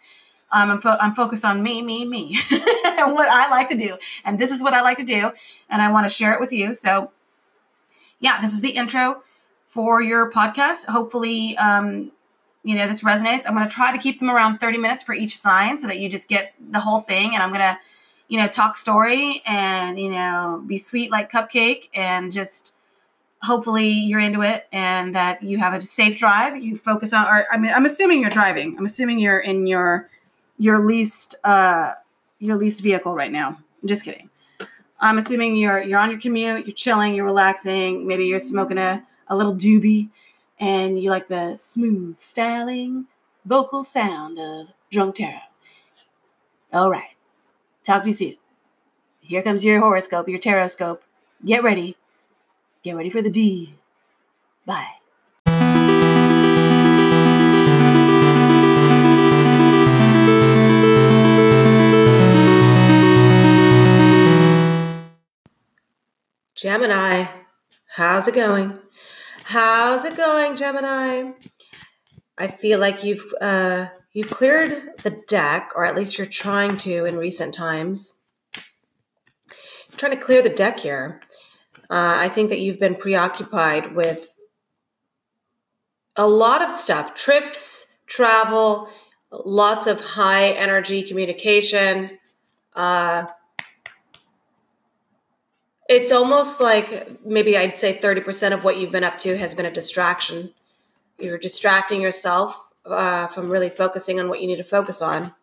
Um, 0.51 0.69
I'm, 0.71 0.79
fo- 0.79 0.97
I'm 0.99 1.13
focused 1.13 1.43
on 1.43 1.63
me, 1.63 1.81
me, 1.81 2.05
me, 2.05 2.37
and 2.85 3.13
what 3.13 3.27
I 3.29 3.49
like 3.49 3.67
to 3.69 3.77
do. 3.77 3.97
And 4.23 4.37
this 4.37 4.51
is 4.51 4.61
what 4.61 4.73
I 4.73 4.81
like 4.81 4.97
to 4.97 5.03
do. 5.03 5.31
And 5.69 5.81
I 5.81 5.91
want 5.91 6.07
to 6.07 6.13
share 6.13 6.33
it 6.33 6.39
with 6.39 6.51
you. 6.51 6.73
So, 6.73 7.11
yeah, 8.19 8.39
this 8.39 8.53
is 8.53 8.61
the 8.61 8.69
intro 8.69 9.21
for 9.65 10.01
your 10.01 10.31
podcast. 10.31 10.85
Hopefully, 10.85 11.57
um, 11.57 12.11
you 12.63 12.75
know, 12.75 12.87
this 12.87 13.01
resonates. 13.01 13.43
I'm 13.47 13.55
going 13.55 13.67
to 13.67 13.73
try 13.73 13.91
to 13.91 13.97
keep 13.97 14.19
them 14.19 14.29
around 14.29 14.59
30 14.59 14.77
minutes 14.77 15.03
for 15.03 15.13
each 15.13 15.37
sign 15.37 15.77
so 15.77 15.87
that 15.87 15.99
you 15.99 16.09
just 16.09 16.29
get 16.29 16.53
the 16.59 16.79
whole 16.79 16.99
thing. 16.99 17.33
And 17.33 17.43
I'm 17.43 17.49
going 17.49 17.61
to, 17.61 17.77
you 18.27 18.39
know, 18.39 18.47
talk 18.47 18.77
story 18.77 19.41
and, 19.45 19.99
you 19.99 20.09
know, 20.09 20.63
be 20.65 20.77
sweet 20.77 21.11
like 21.11 21.31
cupcake 21.31 21.89
and 21.93 22.31
just 22.31 22.73
hopefully 23.45 23.87
you're 23.87 24.19
into 24.19 24.41
it 24.41 24.67
and 24.73 25.15
that 25.15 25.43
you 25.43 25.57
have 25.59 25.73
a 25.73 25.81
safe 25.81 26.17
drive. 26.17 26.61
You 26.61 26.77
focus 26.77 27.13
on, 27.13 27.25
or 27.25 27.45
I 27.51 27.57
mean, 27.57 27.71
I'm 27.71 27.85
assuming 27.85 28.21
you're 28.21 28.29
driving. 28.29 28.77
I'm 28.77 28.85
assuming 28.85 29.19
you're 29.19 29.39
in 29.39 29.67
your 29.67 30.09
your 30.57 30.85
least 30.85 31.35
uh, 31.43 31.93
your 32.39 32.57
leased 32.57 32.81
vehicle 32.81 33.13
right 33.13 33.31
now. 33.31 33.57
I'm 33.81 33.87
just 33.87 34.03
kidding. 34.03 34.29
I'm 34.99 35.17
assuming 35.17 35.55
you're 35.55 35.81
you're 35.83 35.99
on 35.99 36.09
your 36.09 36.19
commute, 36.19 36.65
you're 36.65 36.73
chilling, 36.73 37.13
you're 37.13 37.25
relaxing. 37.25 38.07
Maybe 38.07 38.25
you're 38.25 38.39
smoking 38.39 38.77
a, 38.77 39.05
a 39.27 39.35
little 39.35 39.53
doobie, 39.53 40.09
and 40.59 41.01
you 41.01 41.09
like 41.09 41.27
the 41.27 41.57
smooth 41.57 42.17
styling 42.17 43.05
vocal 43.45 43.83
sound 43.83 44.39
of 44.39 44.73
drunk 44.89 45.15
tarot. 45.15 45.39
All 46.73 46.89
right, 46.89 47.15
talk 47.83 48.03
to 48.03 48.09
you 48.09 48.15
soon. 48.15 48.35
Here 49.21 49.41
comes 49.41 49.63
your 49.63 49.79
horoscope, 49.79 50.27
your 50.29 50.39
tarot 50.39 50.67
scope. 50.67 51.03
Get 51.43 51.63
ready. 51.63 51.97
Get 52.85 52.95
ready 52.95 53.09
for 53.09 53.23
the 53.23 53.31
D. 53.31 53.73
Bye. 54.63 54.85
Gemini, 66.53 67.25
how's 67.87 68.27
it 68.27 68.35
going? 68.35 68.77
How's 69.45 70.05
it 70.05 70.15
going, 70.15 70.55
Gemini? 70.55 71.31
I 72.37 72.47
feel 72.47 72.77
like 72.77 73.03
you've 73.03 73.33
uh, 73.41 73.87
you've 74.13 74.29
cleared 74.29 74.99
the 75.01 75.23
deck, 75.27 75.71
or 75.75 75.85
at 75.85 75.95
least 75.95 76.19
you're 76.19 76.27
trying 76.27 76.77
to 76.77 77.05
in 77.05 77.17
recent 77.17 77.55
times. 77.55 78.21
You're 78.55 79.97
trying 79.97 80.11
to 80.11 80.23
clear 80.23 80.43
the 80.43 80.49
deck 80.49 80.81
here. 80.81 81.19
Uh, 81.89 82.17
I 82.19 82.29
think 82.29 82.49
that 82.49 82.59
you've 82.59 82.79
been 82.79 82.95
preoccupied 82.95 83.95
with 83.95 84.33
a 86.15 86.27
lot 86.27 86.61
of 86.61 86.71
stuff 86.71 87.15
trips, 87.15 87.97
travel, 88.07 88.89
lots 89.31 89.87
of 89.87 90.01
high 90.01 90.49
energy 90.49 91.03
communication. 91.03 92.17
Uh, 92.73 93.25
it's 95.87 96.11
almost 96.11 96.59
like 96.59 97.23
maybe 97.25 97.57
I'd 97.57 97.77
say 97.77 97.97
30% 97.97 98.53
of 98.53 98.63
what 98.63 98.77
you've 98.77 98.91
been 98.91 99.03
up 99.03 99.17
to 99.19 99.37
has 99.37 99.53
been 99.53 99.65
a 99.65 99.71
distraction. 99.71 100.53
You're 101.19 101.37
distracting 101.37 102.01
yourself 102.01 102.59
uh, 102.85 103.27
from 103.27 103.49
really 103.49 103.69
focusing 103.69 104.19
on 104.19 104.29
what 104.29 104.41
you 104.41 104.47
need 104.47 104.57
to 104.57 104.63
focus 104.63 105.01
on. 105.01 105.33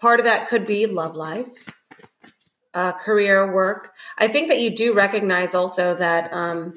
Part 0.00 0.20
of 0.20 0.26
that 0.26 0.48
could 0.48 0.66
be 0.66 0.86
love 0.86 1.14
life, 1.14 1.48
uh, 2.74 2.92
career, 2.92 3.50
work. 3.52 3.92
I 4.18 4.28
think 4.28 4.48
that 4.48 4.60
you 4.60 4.74
do 4.74 4.92
recognize 4.92 5.54
also 5.54 5.94
that 5.94 6.32
um, 6.32 6.74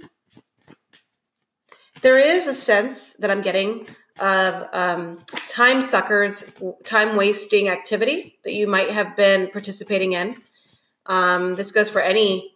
there 2.01 2.17
is 2.17 2.47
a 2.47 2.53
sense 2.53 3.13
that 3.13 3.31
I'm 3.31 3.41
getting 3.41 3.87
of 4.19 4.67
um, 4.73 5.19
time 5.47 5.81
suckers, 5.81 6.53
time 6.83 7.15
wasting 7.15 7.69
activity 7.69 8.39
that 8.43 8.53
you 8.53 8.67
might 8.67 8.91
have 8.91 9.15
been 9.15 9.49
participating 9.49 10.13
in 10.13 10.35
Um, 11.05 11.55
this 11.55 11.71
goes 11.71 11.89
for 11.89 12.01
any 12.01 12.53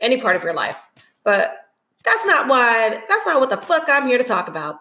any 0.00 0.20
part 0.20 0.36
of 0.36 0.42
your 0.42 0.54
life. 0.54 0.78
But 1.24 1.56
that's 2.04 2.26
not 2.26 2.48
why 2.48 3.02
that's 3.08 3.26
not 3.26 3.40
what 3.40 3.50
the 3.50 3.56
fuck 3.56 3.84
I'm 3.88 4.06
here 4.06 4.18
to 4.18 4.24
talk 4.24 4.48
about. 4.48 4.80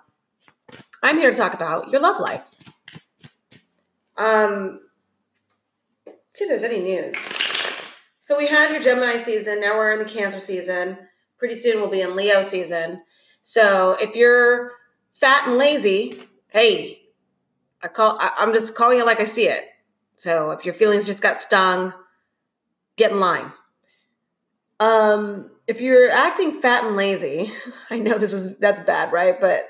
I'm 1.03 1.17
here 1.17 1.31
to 1.31 1.37
talk 1.37 1.53
about 1.53 1.91
your 1.91 2.01
love 2.01 2.19
life. 2.19 2.43
Um 4.17 4.79
see 6.33 6.45
if 6.45 6.49
there's 6.49 6.63
any 6.63 6.79
news. 6.79 7.40
So 8.31 8.37
we 8.37 8.47
had 8.47 8.71
your 8.71 8.79
Gemini 8.79 9.17
season, 9.17 9.59
now 9.59 9.77
we're 9.77 9.91
in 9.91 9.99
the 9.99 10.05
Cancer 10.05 10.39
season. 10.39 10.97
Pretty 11.37 11.53
soon 11.53 11.81
we'll 11.81 11.89
be 11.89 11.99
in 11.99 12.15
Leo 12.15 12.41
season. 12.43 13.01
So 13.41 13.97
if 13.99 14.15
you're 14.15 14.71
fat 15.11 15.49
and 15.49 15.57
lazy, 15.57 16.13
hey, 16.47 17.01
I 17.83 17.89
call 17.89 18.15
I, 18.21 18.31
I'm 18.39 18.53
just 18.53 18.73
calling 18.73 18.99
it 18.99 19.05
like 19.05 19.19
I 19.19 19.25
see 19.25 19.49
it. 19.49 19.65
So 20.15 20.51
if 20.51 20.63
your 20.63 20.73
feelings 20.73 21.05
just 21.05 21.21
got 21.21 21.41
stung, 21.41 21.91
get 22.95 23.11
in 23.11 23.19
line. 23.19 23.51
Um, 24.79 25.51
if 25.67 25.81
you're 25.81 26.09
acting 26.09 26.53
fat 26.53 26.85
and 26.85 26.95
lazy, 26.95 27.51
I 27.89 27.99
know 27.99 28.17
this 28.17 28.31
is 28.31 28.55
that's 28.59 28.79
bad, 28.79 29.11
right? 29.11 29.41
But 29.41 29.67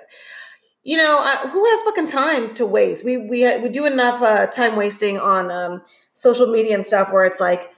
you 0.84 0.98
know, 0.98 1.18
uh, 1.20 1.50
who 1.50 1.65
has 1.65 1.82
fucking 1.82 2.06
time 2.06 2.53
to 2.53 2.68
waste? 2.68 3.03
We 3.03 3.18
we 3.18 3.58
we 3.58 3.70
do 3.70 3.88
enough 3.88 4.22
uh, 4.22 4.46
time 4.46 4.75
wasting 4.75 5.18
on 5.18 5.51
um, 5.51 5.82
social 6.13 6.46
media 6.46 6.75
and 6.75 6.86
stuff 6.86 7.12
where 7.12 7.25
it's 7.25 7.39
like 7.39 7.72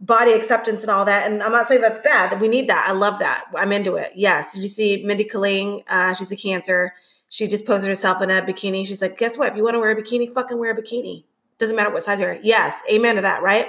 body 0.00 0.32
acceptance 0.32 0.82
and 0.82 0.90
all 0.90 1.04
that. 1.04 1.30
And 1.30 1.42
I'm 1.42 1.52
not 1.52 1.68
saying 1.68 1.82
that's 1.82 2.02
bad. 2.02 2.40
We 2.40 2.48
need 2.48 2.68
that. 2.68 2.86
I 2.88 2.92
love 2.92 3.18
that. 3.18 3.44
I'm 3.54 3.72
into 3.72 3.96
it. 3.96 4.12
Yes. 4.16 4.54
Did 4.54 4.62
you 4.62 4.68
see 4.68 5.04
Mindy 5.04 5.24
Kaling? 5.24 5.84
Uh, 5.88 6.14
she's 6.14 6.32
a 6.32 6.36
cancer. 6.36 6.94
She 7.28 7.46
just 7.46 7.66
posted 7.66 7.88
herself 7.88 8.22
in 8.22 8.30
a 8.30 8.40
bikini. 8.42 8.86
She's 8.86 9.02
like, 9.02 9.18
guess 9.18 9.38
what? 9.38 9.50
If 9.50 9.56
you 9.56 9.62
want 9.62 9.74
to 9.74 9.78
wear 9.78 9.90
a 9.90 10.02
bikini, 10.02 10.32
fucking 10.32 10.58
wear 10.58 10.72
a 10.72 10.82
bikini. 10.82 11.24
Doesn't 11.58 11.76
matter 11.76 11.92
what 11.92 12.02
size 12.02 12.18
you're. 12.18 12.38
Yes. 12.42 12.82
Amen 12.90 13.16
to 13.16 13.22
that, 13.22 13.42
right? 13.42 13.66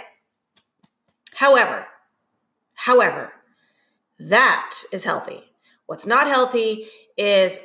However, 1.36 1.86
however, 2.74 3.34
that 4.20 4.76
is 4.94 5.04
healthy. 5.04 5.44
What's 5.86 6.06
not 6.06 6.28
healthy 6.28 6.88
is 7.18 7.60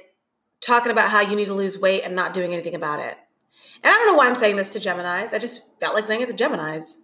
talking 0.61 0.91
about 0.91 1.11
how 1.11 1.21
you 1.21 1.37
need 1.37 1.47
to 1.47 1.55
lose 1.55 1.79
weight 1.79 2.03
and 2.03 2.17
not 2.17 2.35
doing 2.35 2.53
anything 2.53 2.75
about 2.75 2.99
it. 2.99 3.17
And 3.83 3.93
I 3.93 3.97
don't 3.97 4.09
know 4.09 4.15
why 4.15 4.27
I'm 4.27 4.35
saying 4.35 4.57
this 4.57 4.71
to 4.71 4.81
Geminis. 4.81 5.33
I 5.33 5.39
just 5.39 5.79
felt 5.79 5.95
like 5.95 6.07
saying 6.07 6.23
it 6.23 6.37
to 6.37 6.45
Geminis. 6.45 7.03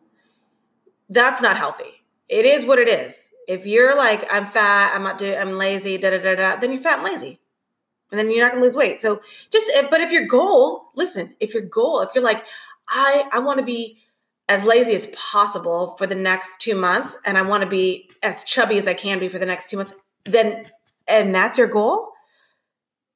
That's 1.12 1.42
not 1.42 1.56
healthy. 1.56 2.02
It 2.28 2.46
is 2.46 2.64
what 2.64 2.78
it 2.78 2.88
is. 2.88 3.30
If 3.46 3.66
you're 3.66 3.94
like, 3.94 4.26
I'm 4.32 4.46
fat, 4.46 4.92
I'm 4.94 5.02
not 5.02 5.18
doing, 5.18 5.36
I'm 5.36 5.52
lazy, 5.52 5.98
da 5.98 6.10
da 6.10 6.18
da 6.18 6.34
da, 6.34 6.56
then 6.56 6.72
you're 6.72 6.80
fat 6.80 7.00
and 7.00 7.04
lazy, 7.04 7.40
and 8.10 8.18
then 8.18 8.30
you're 8.30 8.42
not 8.42 8.52
gonna 8.52 8.62
lose 8.62 8.76
weight. 8.76 9.00
So 9.00 9.20
just, 9.50 9.70
but 9.90 10.00
if 10.00 10.10
your 10.10 10.26
goal, 10.26 10.90
listen, 10.94 11.34
if 11.40 11.52
your 11.52 11.64
goal, 11.64 12.00
if 12.00 12.10
you're 12.14 12.24
like, 12.24 12.44
I 12.88 13.28
I 13.32 13.40
want 13.40 13.58
to 13.58 13.64
be 13.64 13.98
as 14.48 14.64
lazy 14.64 14.94
as 14.94 15.06
possible 15.06 15.96
for 15.98 16.06
the 16.06 16.14
next 16.14 16.60
two 16.60 16.74
months, 16.74 17.18
and 17.26 17.36
I 17.36 17.42
want 17.42 17.62
to 17.62 17.68
be 17.68 18.10
as 18.22 18.44
chubby 18.44 18.78
as 18.78 18.88
I 18.88 18.94
can 18.94 19.18
be 19.18 19.28
for 19.28 19.38
the 19.38 19.46
next 19.46 19.68
two 19.68 19.76
months, 19.76 19.94
then 20.24 20.64
and 21.06 21.34
that's 21.34 21.58
your 21.58 21.66
goal. 21.66 22.12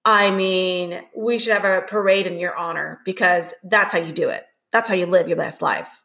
I 0.04 0.30
mean, 0.30 1.02
we 1.16 1.38
should 1.38 1.52
have 1.52 1.64
a 1.64 1.82
parade 1.82 2.26
in 2.26 2.38
your 2.38 2.56
honor 2.56 3.00
because 3.04 3.54
that's 3.64 3.92
how 3.92 4.00
you 4.00 4.12
do 4.12 4.28
it. 4.28 4.44
That's 4.70 4.88
how 4.88 4.94
you 4.94 5.06
live 5.06 5.28
your 5.28 5.36
best 5.36 5.62
life. 5.62 6.02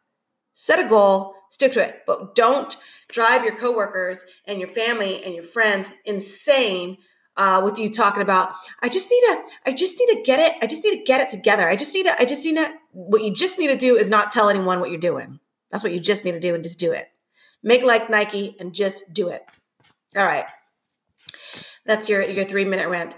Set 0.53 0.79
a 0.79 0.87
goal, 0.87 1.35
stick 1.51 1.73
to 1.73 1.81
it, 1.81 2.03
but 2.07 2.33
don't 2.33 2.77
drive 3.09 3.43
your 3.43 3.55
coworkers 3.55 4.25
and 4.45 4.57
your 4.57 4.69
family 4.69 5.21
and 5.23 5.35
your 5.35 5.43
friends 5.43 5.93
insane 6.05 6.97
uh, 7.35 7.61
with 7.63 7.77
you 7.77 7.91
talking 7.91 8.21
about. 8.21 8.53
I 8.81 8.87
just 8.87 9.11
need 9.11 9.21
to. 9.21 9.43
I 9.65 9.73
just 9.73 9.99
need 9.99 10.15
to 10.15 10.23
get 10.23 10.39
it. 10.39 10.53
I 10.61 10.67
just 10.67 10.83
need 10.83 10.97
to 10.97 11.03
get 11.03 11.21
it 11.21 11.29
together. 11.29 11.67
I 11.67 11.75
just 11.75 11.93
need 11.93 12.03
to. 12.03 12.19
I 12.19 12.25
just 12.25 12.45
need 12.45 12.55
to. 12.55 12.73
What 12.91 13.23
you 13.23 13.33
just 13.33 13.59
need 13.59 13.67
to 13.67 13.77
do 13.77 13.97
is 13.97 14.07
not 14.07 14.31
tell 14.31 14.49
anyone 14.49 14.79
what 14.79 14.89
you're 14.91 14.99
doing. 14.99 15.39
That's 15.69 15.83
what 15.83 15.93
you 15.93 15.99
just 15.99 16.25
need 16.25 16.31
to 16.31 16.39
do, 16.39 16.55
and 16.55 16.63
just 16.63 16.79
do 16.79 16.93
it. 16.93 17.09
Make 17.61 17.83
like 17.83 18.09
Nike 18.09 18.55
and 18.59 18.73
just 18.73 19.13
do 19.13 19.29
it. 19.29 19.43
All 20.15 20.25
right. 20.25 20.49
That's 21.85 22.09
your 22.09 22.23
your 22.23 22.45
three 22.45 22.65
minute 22.65 22.87
rant. 22.87 23.15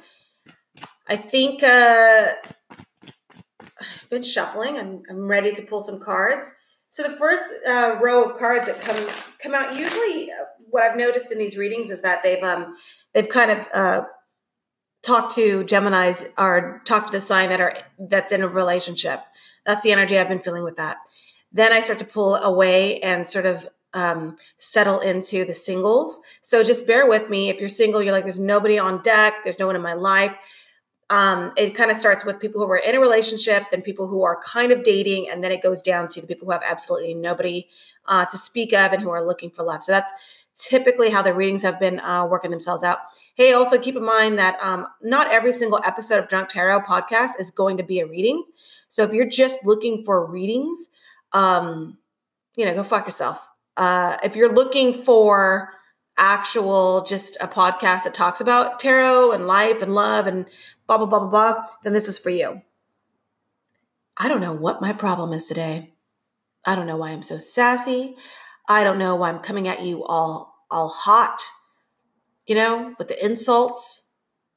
I 1.07 1.17
think 1.17 1.61
uh, 1.61 2.29
I've 2.71 4.09
been 4.09 4.23
shuffling. 4.23 4.77
I'm 4.77 5.03
I'm 5.09 5.27
ready 5.27 5.53
to 5.53 5.61
pull 5.61 5.79
some 5.79 5.99
cards. 5.99 6.55
So 6.93 7.01
the 7.01 7.17
first 7.17 7.51
uh, 7.67 7.97
row 7.99 8.23
of 8.23 8.37
cards 8.37 8.67
that 8.67 8.79
come 8.79 9.07
come 9.41 9.55
out 9.55 9.75
usually, 9.75 10.29
uh, 10.29 10.45
what 10.69 10.83
I've 10.83 10.95
noticed 10.95 11.31
in 11.31 11.39
these 11.39 11.57
readings 11.57 11.89
is 11.89 12.03
that 12.03 12.21
they've 12.21 12.43
um, 12.43 12.77
they've 13.15 13.27
kind 13.27 13.49
of 13.49 13.67
uh, 13.73 14.01
talked 15.01 15.33
to 15.33 15.63
Gemini's 15.63 16.27
or 16.37 16.83
talked 16.85 17.07
to 17.07 17.13
the 17.13 17.19
sign 17.19 17.49
that 17.49 17.59
are 17.59 17.75
that's 17.97 18.31
in 18.31 18.43
a 18.43 18.47
relationship. 18.47 19.21
That's 19.65 19.81
the 19.81 19.91
energy 19.91 20.19
I've 20.19 20.29
been 20.29 20.39
feeling 20.39 20.63
with 20.63 20.75
that. 20.75 20.97
Then 21.51 21.73
I 21.73 21.81
start 21.81 21.97
to 21.97 22.05
pull 22.05 22.35
away 22.35 22.99
and 22.99 23.25
sort 23.25 23.47
of 23.47 23.67
um, 23.95 24.35
settle 24.59 24.99
into 24.99 25.45
the 25.45 25.53
singles. 25.55 26.19
So 26.41 26.61
just 26.61 26.85
bear 26.85 27.09
with 27.09 27.27
me. 27.27 27.49
If 27.49 27.59
you're 27.59 27.69
single, 27.69 28.03
you're 28.03 28.13
like, 28.13 28.25
there's 28.25 28.37
nobody 28.37 28.77
on 28.77 29.01
deck. 29.01 29.33
There's 29.43 29.57
no 29.57 29.65
one 29.65 29.75
in 29.75 29.81
my 29.81 29.93
life 29.93 30.35
um, 31.13 31.53
it 31.55 31.75
kind 31.75 31.91
of 31.91 31.97
starts 31.97 32.25
with 32.25 32.39
people 32.39 32.65
who 32.65 32.71
are 32.71 32.77
in 32.77 32.95
a 32.95 32.99
relationship, 32.99 33.69
then 33.69 33.83
people 33.83 34.07
who 34.07 34.23
are 34.23 34.41
kind 34.41 34.71
of 34.71 34.81
dating, 34.81 35.29
and 35.29 35.43
then 35.43 35.51
it 35.51 35.61
goes 35.61 35.83
down 35.83 36.07
to 36.07 36.19
the 36.19 36.25
people 36.25 36.47
who 36.47 36.51
have 36.51 36.63
absolutely 36.65 37.13
nobody 37.13 37.67
uh, 38.07 38.25
to 38.25 38.35
speak 38.35 38.73
of 38.73 38.91
and 38.91 39.03
who 39.03 39.11
are 39.11 39.23
looking 39.23 39.51
for 39.51 39.61
love. 39.61 39.83
So 39.83 39.91
that's 39.91 40.11
typically 40.55 41.11
how 41.11 41.21
the 41.21 41.31
readings 41.31 41.61
have 41.61 41.79
been 41.79 41.99
uh, 41.99 42.25
working 42.25 42.49
themselves 42.49 42.81
out. 42.81 42.97
Hey, 43.35 43.53
also 43.53 43.77
keep 43.77 43.95
in 43.95 44.03
mind 44.03 44.39
that 44.39 44.59
um, 44.59 44.87
not 45.03 45.31
every 45.31 45.51
single 45.51 45.79
episode 45.85 46.17
of 46.17 46.27
Drunk 46.27 46.49
Tarot 46.49 46.79
podcast 46.79 47.39
is 47.39 47.51
going 47.51 47.77
to 47.77 47.83
be 47.83 47.99
a 47.99 48.07
reading. 48.07 48.43
So 48.87 49.03
if 49.03 49.13
you're 49.13 49.29
just 49.29 49.63
looking 49.63 50.03
for 50.03 50.25
readings, 50.25 50.89
um, 51.31 51.99
you 52.55 52.65
know, 52.65 52.73
go 52.73 52.81
fuck 52.81 53.05
yourself. 53.05 53.39
Uh, 53.77 54.17
if 54.23 54.35
you're 54.35 54.51
looking 54.51 55.03
for 55.03 55.73
actual 56.17 57.03
just 57.03 57.37
a 57.41 57.47
podcast 57.47 58.03
that 58.03 58.13
talks 58.13 58.41
about 58.41 58.79
tarot 58.79 59.31
and 59.31 59.47
life 59.47 59.81
and 59.81 59.95
love 59.95 60.27
and 60.27 60.45
blah, 60.87 60.97
blah, 60.97 61.07
blah, 61.07 61.19
blah, 61.19 61.29
blah, 61.29 61.63
then 61.83 61.93
this 61.93 62.07
is 62.07 62.19
for 62.19 62.29
you. 62.29 62.61
I 64.17 64.27
don't 64.27 64.41
know 64.41 64.53
what 64.53 64.81
my 64.81 64.93
problem 64.93 65.33
is 65.33 65.47
today. 65.47 65.93
I 66.65 66.75
don't 66.75 66.87
know 66.87 66.97
why 66.97 67.09
I'm 67.09 67.23
so 67.23 67.39
sassy. 67.39 68.15
I 68.69 68.83
don't 68.83 68.99
know 68.99 69.15
why 69.15 69.29
I'm 69.29 69.39
coming 69.39 69.67
at 69.67 69.81
you 69.81 70.03
all 70.03 70.53
all 70.71 70.87
hot, 70.87 71.41
you 72.47 72.55
know, 72.55 72.95
with 72.97 73.07
the 73.07 73.23
insults. 73.23 74.11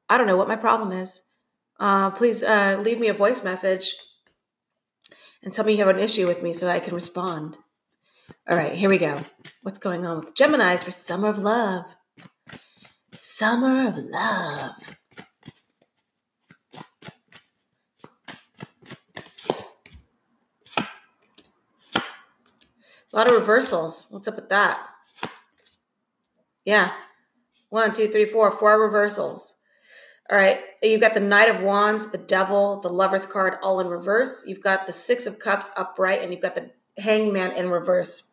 I 0.09 0.17
don't 0.17 0.27
know 0.27 0.37
what 0.37 0.49
my 0.49 0.57
problem 0.57 0.93
is. 0.93 1.23
Uh, 1.79 2.11
please 2.11 2.43
uh, 2.43 2.81
leave 2.83 3.01
me 3.01 3.09
a 3.09 3.15
voice 3.15 3.45
message 3.45 3.95
and 5.43 5.53
tell 5.53 5.65
me 5.65 5.73
you 5.73 5.85
have 5.85 5.95
an 5.95 6.03
issue 6.03 6.27
with 6.27 6.43
me 6.43 6.53
so 6.53 6.67
that 6.67 6.77
I 6.77 6.81
can 6.81 6.95
respond. 6.95 7.59
All 8.49 8.57
right, 8.57 8.75
here 8.75 8.89
we 8.89 8.99
go. 8.99 9.19
What's 9.63 9.79
going 9.79 10.07
on 10.07 10.21
with 10.21 10.35
Geminis 10.37 10.85
for 10.85 10.93
Summer 10.93 11.31
of 11.31 11.39
Love? 11.39 11.85
Summer 13.11 13.89
of 13.89 13.97
Love. 13.97 14.97
A 23.13 23.17
lot 23.17 23.29
of 23.29 23.33
reversals. 23.33 24.07
What's 24.11 24.29
up 24.29 24.37
with 24.37 24.49
that? 24.51 24.79
Yeah. 26.65 26.93
One, 27.71 27.91
two, 27.91 28.07
three, 28.07 28.27
four, 28.27 28.53
four 28.53 28.81
reversals. 28.81 29.55
All 30.31 30.39
right. 30.39 30.61
You've 30.85 31.01
got 31.01 31.15
the 31.15 31.21
Knight 31.21 31.53
of 31.53 31.63
Wands, 31.63 32.13
the 32.13 32.19
Devil, 32.19 32.81
the 32.81 32.91
Lover's 32.91 33.27
card 33.27 33.55
all 33.61 33.81
in 33.81 33.89
reverse. 33.89 34.45
You've 34.47 34.63
got 34.63 34.87
the 34.87 34.93
Six 34.93 35.27
of 35.27 35.41
Cups 35.41 35.69
upright, 35.77 36.23
and 36.23 36.33
you've 36.33 36.43
got 36.43 36.55
the 36.55 36.71
Hangman 36.97 37.51
in 37.57 37.71
reverse. 37.71 38.26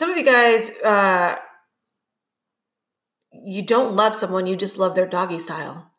Some 0.00 0.12
of 0.12 0.16
you 0.16 0.24
guys, 0.24 0.70
uh, 0.78 1.36
you 3.34 3.60
don't 3.60 3.94
love 3.94 4.14
someone, 4.14 4.46
you 4.46 4.56
just 4.56 4.78
love 4.78 4.94
their 4.94 5.06
doggy 5.06 5.38
style. 5.38 5.90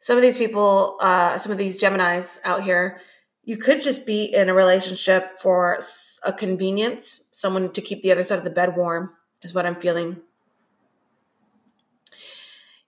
Some 0.00 0.16
of 0.16 0.22
these 0.22 0.38
people, 0.38 0.96
uh, 1.02 1.36
some 1.36 1.52
of 1.52 1.58
these 1.58 1.78
Geminis 1.78 2.38
out 2.46 2.62
here, 2.62 3.02
you 3.44 3.58
could 3.58 3.82
just 3.82 4.06
be 4.06 4.24
in 4.24 4.48
a 4.48 4.54
relationship 4.54 5.38
for 5.38 5.78
a 6.24 6.32
convenience, 6.32 7.28
someone 7.30 7.70
to 7.72 7.82
keep 7.82 8.00
the 8.00 8.10
other 8.10 8.22
side 8.22 8.38
of 8.38 8.44
the 8.44 8.48
bed 8.48 8.74
warm, 8.74 9.10
is 9.42 9.52
what 9.52 9.66
I'm 9.66 9.76
feeling. 9.76 10.22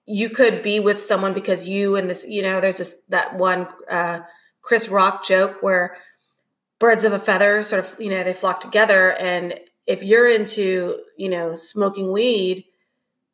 You 0.06 0.30
could 0.30 0.62
be 0.62 0.80
with 0.80 0.98
someone 0.98 1.34
because 1.34 1.68
you 1.68 1.94
and 1.94 2.08
this, 2.08 2.26
you 2.26 2.40
know, 2.40 2.62
there's 2.62 2.78
this 2.78 3.02
that 3.10 3.36
one 3.36 3.68
uh, 3.90 4.20
Chris 4.62 4.88
Rock 4.88 5.26
joke 5.26 5.62
where 5.62 5.98
birds 6.78 7.04
of 7.04 7.12
a 7.12 7.18
feather 7.18 7.62
sort 7.62 7.84
of, 7.84 8.00
you 8.00 8.08
know, 8.08 8.24
they 8.24 8.32
flock 8.32 8.60
together. 8.60 9.12
And 9.12 9.60
if 9.86 10.02
you're 10.02 10.28
into, 10.28 11.00
you 11.16 11.28
know, 11.28 11.54
smoking 11.54 12.12
weed 12.12 12.64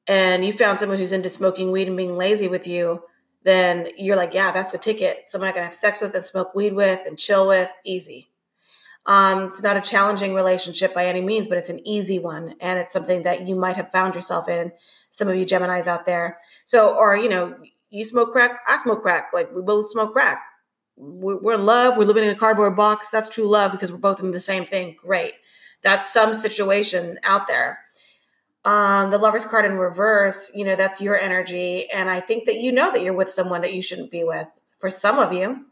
and 0.06 0.44
you 0.44 0.52
found 0.52 0.80
someone 0.80 0.98
who's 0.98 1.12
into 1.12 1.30
smoking 1.30 1.70
weed 1.70 1.88
and 1.88 1.96
being 1.96 2.16
lazy 2.16 2.48
with 2.48 2.66
you, 2.66 3.02
then 3.42 3.88
you're 3.96 4.16
like, 4.16 4.34
yeah, 4.34 4.52
that's 4.52 4.72
the 4.72 4.78
ticket. 4.78 5.22
Someone 5.26 5.48
I 5.48 5.52
can 5.52 5.64
have 5.64 5.74
sex 5.74 6.00
with 6.00 6.14
and 6.14 6.24
smoke 6.24 6.54
weed 6.54 6.74
with 6.74 7.00
and 7.06 7.18
chill 7.18 7.46
with, 7.46 7.72
easy. 7.84 8.30
Um, 9.06 9.44
it's 9.44 9.62
not 9.62 9.78
a 9.78 9.80
challenging 9.80 10.34
relationship 10.34 10.92
by 10.92 11.06
any 11.06 11.22
means, 11.22 11.48
but 11.48 11.56
it's 11.56 11.70
an 11.70 11.86
easy 11.86 12.18
one. 12.18 12.54
And 12.60 12.78
it's 12.78 12.92
something 12.92 13.22
that 13.22 13.46
you 13.46 13.56
might 13.56 13.76
have 13.76 13.90
found 13.90 14.14
yourself 14.14 14.48
in, 14.48 14.72
some 15.10 15.28
of 15.28 15.36
you 15.36 15.46
Geminis 15.46 15.86
out 15.86 16.04
there. 16.04 16.38
So, 16.64 16.94
or, 16.94 17.16
you 17.16 17.28
know, 17.28 17.56
you 17.88 18.04
smoke 18.04 18.32
crack, 18.32 18.60
I 18.66 18.78
smoke 18.78 19.02
crack. 19.02 19.30
Like 19.32 19.54
we 19.54 19.62
both 19.62 19.90
smoke 19.90 20.12
crack. 20.12 20.42
We're 20.96 21.54
in 21.54 21.64
love. 21.64 21.96
We're 21.96 22.04
living 22.04 22.24
in 22.24 22.30
a 22.30 22.34
cardboard 22.34 22.76
box. 22.76 23.08
That's 23.08 23.30
true 23.30 23.48
love 23.48 23.72
because 23.72 23.90
we're 23.90 23.98
both 23.98 24.20
in 24.20 24.32
the 24.32 24.40
same 24.40 24.66
thing. 24.66 24.96
Great. 25.00 25.32
That's 25.82 26.12
some 26.12 26.34
situation 26.34 27.18
out 27.22 27.46
there. 27.46 27.80
Um, 28.64 29.10
the 29.10 29.18
lover's 29.18 29.46
card 29.46 29.64
in 29.64 29.78
reverse, 29.78 30.52
you 30.54 30.64
know, 30.64 30.76
that's 30.76 31.00
your 31.00 31.18
energy. 31.18 31.90
And 31.90 32.10
I 32.10 32.20
think 32.20 32.44
that 32.44 32.58
you 32.58 32.72
know 32.72 32.92
that 32.92 33.02
you're 33.02 33.14
with 33.14 33.30
someone 33.30 33.62
that 33.62 33.72
you 33.72 33.82
shouldn't 33.82 34.10
be 34.10 34.22
with 34.22 34.46
for 34.78 34.90
some 34.90 35.18
of 35.18 35.32
you. 35.32 35.64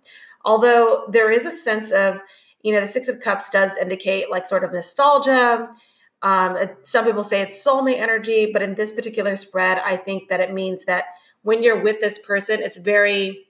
Although 0.45 1.07
there 1.11 1.31
is 1.31 1.45
a 1.45 1.53
sense 1.53 1.91
of, 1.91 2.23
you 2.62 2.73
know, 2.73 2.81
the 2.81 2.87
Six 2.87 3.09
of 3.09 3.21
Cups 3.21 3.50
does 3.50 3.77
indicate 3.77 4.31
like 4.31 4.47
sort 4.47 4.65
of 4.65 4.73
nostalgia. 4.73 5.69
Um, 6.23 6.57
some 6.83 7.05
people 7.05 7.25
say 7.25 7.43
it's 7.43 7.62
soulmate 7.62 7.99
energy, 7.99 8.50
but 8.53 8.62
in 8.62 8.75
this 8.75 8.93
particular 8.93 9.37
spread, 9.37 9.79
I 9.85 9.97
think 9.97 10.29
that 10.29 10.41
it 10.41 10.53
means 10.53 10.87
that 10.87 11.05
when 11.43 11.62
you're 11.62 11.83
with 11.83 12.00
this 12.00 12.19
person, 12.19 12.61
it's 12.61 12.79
very 12.79 13.47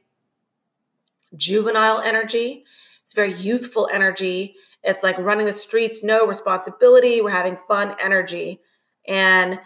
juvenile 1.36 2.00
energy. 2.00 2.64
It's 3.04 3.14
very 3.14 3.32
youthful 3.32 3.88
energy. 3.92 4.54
It's 4.88 5.02
like 5.02 5.18
running 5.18 5.46
the 5.46 5.52
streets, 5.52 6.02
no 6.02 6.26
responsibility. 6.26 7.20
We're 7.20 7.30
having 7.30 7.56
fun 7.56 7.94
energy. 8.00 8.60
And 9.06 9.60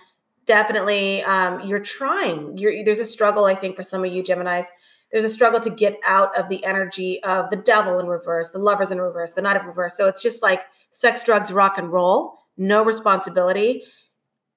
definitely, 0.47 1.23
um, 1.23 1.61
you're 1.61 1.81
trying. 1.81 2.59
You're, 2.59 2.85
there's 2.85 2.99
a 2.99 3.07
struggle, 3.07 3.45
I 3.45 3.55
think, 3.55 3.76
for 3.76 3.83
some 3.83 4.05
of 4.05 4.12
you 4.12 4.23
Geminis. 4.23 4.67
There's 5.11 5.25
a 5.25 5.31
struggle 5.31 5.61
to 5.61 5.71
get 5.71 5.99
out 6.07 6.37
of 6.38 6.49
the 6.49 6.64
energy 6.64 7.23
of 7.23 7.50
the 7.50 7.57
devil 7.57 7.99
in 7.99 8.07
reverse, 8.07 8.50
the 8.50 8.59
lovers 8.59 8.91
in 8.91 9.00
reverse, 9.00 9.33
the 9.33 9.43
knight 9.43 9.57
of 9.57 9.67
reverse. 9.67 9.97
So 9.97 10.09
it's 10.09 10.23
just 10.23 10.43
like 10.43 10.62
sex, 10.91 11.23
drugs, 11.23 11.52
rock 11.52 11.79
and 11.79 11.93
roll, 11.93 12.38
no 12.57 12.83
responsibility. 12.83 13.85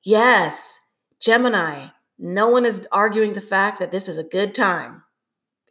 Yes, 0.02 0.80
Gemini, 1.20 1.88
no 2.18 2.48
one 2.48 2.66
is 2.66 2.88
arguing 2.92 3.34
the 3.34 3.42
fact 3.42 3.80
that 3.80 3.92
this 3.92 4.08
is 4.08 4.18
a 4.18 4.24
good 4.24 4.54
time. 4.54 5.04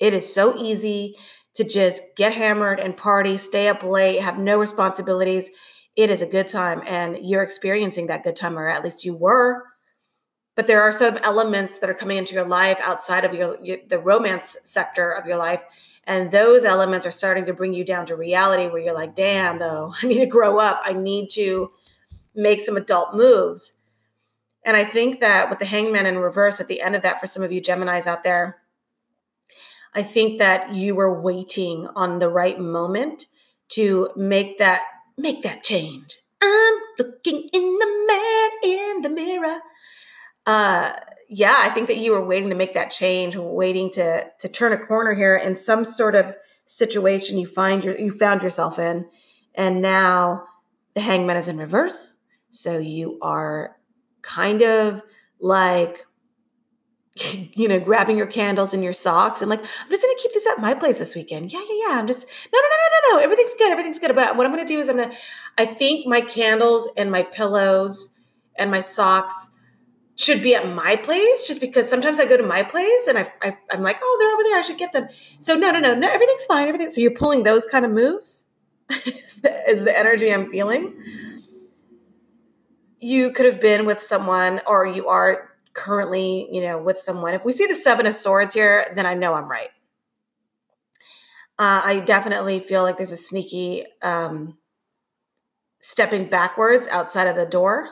It 0.00 0.12
is 0.12 0.32
so 0.32 0.56
easy 0.56 1.16
to 1.54 1.64
just 1.64 2.02
get 2.16 2.34
hammered 2.34 2.80
and 2.80 2.96
party, 2.96 3.38
stay 3.38 3.68
up 3.68 3.82
late, 3.82 4.20
have 4.20 4.38
no 4.38 4.58
responsibilities. 4.58 5.50
It 5.96 6.10
is 6.10 6.20
a 6.20 6.26
good 6.26 6.48
time, 6.48 6.82
and 6.86 7.18
you're 7.22 7.42
experiencing 7.42 8.08
that 8.08 8.24
good 8.24 8.36
time, 8.36 8.58
or 8.58 8.68
at 8.68 8.82
least 8.82 9.04
you 9.04 9.14
were. 9.14 9.64
But 10.56 10.66
there 10.66 10.82
are 10.82 10.92
some 10.92 11.16
elements 11.18 11.78
that 11.78 11.90
are 11.90 11.94
coming 11.94 12.16
into 12.16 12.34
your 12.34 12.46
life 12.46 12.78
outside 12.82 13.24
of 13.24 13.34
your, 13.34 13.58
your 13.62 13.78
the 13.88 13.98
romance 13.98 14.56
sector 14.64 15.10
of 15.10 15.26
your 15.26 15.36
life, 15.36 15.62
and 16.04 16.30
those 16.30 16.64
elements 16.64 17.06
are 17.06 17.12
starting 17.12 17.44
to 17.46 17.52
bring 17.52 17.72
you 17.72 17.84
down 17.84 18.06
to 18.06 18.16
reality, 18.16 18.66
where 18.66 18.82
you're 18.82 18.94
like, 18.94 19.14
"Damn, 19.14 19.58
though, 19.58 19.92
I 20.02 20.06
need 20.06 20.20
to 20.20 20.26
grow 20.26 20.58
up. 20.58 20.80
I 20.84 20.92
need 20.92 21.30
to 21.30 21.70
make 22.34 22.60
some 22.60 22.76
adult 22.76 23.14
moves." 23.14 23.74
And 24.64 24.76
I 24.76 24.84
think 24.84 25.20
that 25.20 25.50
with 25.50 25.58
the 25.58 25.66
hangman 25.66 26.06
in 26.06 26.18
reverse 26.18 26.58
at 26.58 26.68
the 26.68 26.80
end 26.80 26.96
of 26.96 27.02
that, 27.02 27.20
for 27.20 27.26
some 27.26 27.42
of 27.42 27.52
you 27.52 27.60
Geminis 27.60 28.06
out 28.06 28.22
there, 28.24 28.63
I 29.94 30.02
think 30.02 30.38
that 30.38 30.74
you 30.74 30.94
were 30.94 31.20
waiting 31.20 31.88
on 31.94 32.18
the 32.18 32.28
right 32.28 32.58
moment 32.58 33.26
to 33.70 34.10
make 34.16 34.58
that 34.58 34.82
make 35.16 35.42
that 35.42 35.62
change. 35.62 36.18
I'm 36.42 36.74
looking 36.98 37.48
in 37.52 37.78
the 37.78 38.04
man 38.06 38.50
in 38.62 39.02
the 39.02 39.10
mirror. 39.10 39.60
Uh 40.46 40.92
yeah, 41.28 41.54
I 41.58 41.70
think 41.70 41.88
that 41.88 41.96
you 41.96 42.12
were 42.12 42.24
waiting 42.24 42.50
to 42.50 42.54
make 42.54 42.74
that 42.74 42.90
change, 42.90 43.36
waiting 43.36 43.90
to 43.92 44.26
to 44.38 44.48
turn 44.48 44.72
a 44.72 44.86
corner 44.86 45.14
here 45.14 45.36
in 45.36 45.56
some 45.56 45.84
sort 45.84 46.14
of 46.14 46.36
situation 46.66 47.38
you 47.38 47.46
find 47.46 47.84
your, 47.84 47.98
you 47.98 48.10
found 48.10 48.42
yourself 48.42 48.78
in, 48.78 49.06
and 49.54 49.82
now 49.82 50.44
the 50.94 51.00
hangman 51.00 51.36
is 51.36 51.48
in 51.48 51.58
reverse. 51.58 52.18
So 52.50 52.78
you 52.78 53.18
are 53.20 53.76
kind 54.22 54.62
of 54.62 55.02
like 55.40 56.06
you 57.54 57.68
know, 57.68 57.78
grabbing 57.78 58.18
your 58.18 58.26
candles 58.26 58.74
and 58.74 58.82
your 58.82 58.92
socks 58.92 59.40
and 59.40 59.48
like, 59.48 59.60
I'm 59.60 59.90
just 59.90 60.02
gonna 60.02 60.18
keep 60.18 60.32
this 60.32 60.46
at 60.46 60.58
my 60.58 60.74
place 60.74 60.98
this 60.98 61.14
weekend. 61.14 61.52
Yeah, 61.52 61.60
yeah, 61.68 61.88
yeah. 61.88 61.98
I'm 61.98 62.06
just 62.06 62.26
no, 62.52 62.58
no, 62.58 62.66
no, 62.68 62.76
no, 62.76 62.88
no, 62.90 63.16
no. 63.16 63.24
Everything's 63.24 63.54
good. 63.54 63.70
Everything's 63.70 63.98
good. 63.98 64.14
But 64.14 64.36
what 64.36 64.46
I'm 64.46 64.52
gonna 64.52 64.66
do 64.66 64.80
is 64.80 64.88
I'm 64.88 64.96
gonna. 64.96 65.14
I 65.56 65.66
think 65.66 66.06
my 66.06 66.20
candles 66.20 66.88
and 66.96 67.12
my 67.12 67.22
pillows 67.22 68.18
and 68.56 68.70
my 68.70 68.80
socks 68.80 69.52
should 70.16 70.42
be 70.42 70.54
at 70.54 70.68
my 70.68 70.96
place, 70.96 71.46
just 71.46 71.60
because 71.60 71.88
sometimes 71.88 72.18
I 72.18 72.26
go 72.26 72.36
to 72.36 72.42
my 72.42 72.62
place 72.62 73.06
and 73.08 73.18
I, 73.18 73.32
I 73.42 73.56
am 73.72 73.82
like, 73.82 73.98
oh, 74.02 74.16
they're 74.20 74.32
over 74.32 74.42
there. 74.42 74.58
I 74.58 74.62
should 74.62 74.78
get 74.78 74.92
them. 74.92 75.08
So 75.40 75.54
no, 75.54 75.70
no, 75.70 75.80
no, 75.80 75.94
no. 75.94 76.08
Everything's 76.08 76.46
fine. 76.46 76.66
Everything. 76.66 76.90
So 76.90 77.00
you're 77.00 77.12
pulling 77.12 77.44
those 77.44 77.64
kind 77.66 77.84
of 77.84 77.92
moves. 77.92 78.50
is, 78.90 79.40
the, 79.40 79.70
is 79.70 79.84
the 79.84 79.96
energy 79.96 80.32
I'm 80.32 80.50
feeling? 80.50 80.94
You 83.00 83.30
could 83.32 83.46
have 83.46 83.60
been 83.60 83.86
with 83.86 84.00
someone, 84.00 84.60
or 84.66 84.86
you 84.86 85.08
are 85.08 85.53
currently, 85.74 86.48
you 86.50 86.60
know, 86.62 86.78
with 86.78 86.98
someone. 86.98 87.34
If 87.34 87.44
we 87.44 87.52
see 87.52 87.66
the 87.66 87.74
Seven 87.74 88.06
of 88.06 88.14
Swords 88.14 88.54
here, 88.54 88.90
then 88.94 89.06
I 89.06 89.14
know 89.14 89.34
I'm 89.34 89.50
right. 89.50 89.70
Uh, 91.58 91.82
I 91.84 92.00
definitely 92.00 92.60
feel 92.60 92.82
like 92.82 92.96
there's 92.96 93.12
a 93.12 93.16
sneaky 93.16 93.84
um, 94.02 94.58
stepping 95.80 96.28
backwards 96.28 96.88
outside 96.88 97.26
of 97.26 97.36
the 97.36 97.46
door 97.46 97.90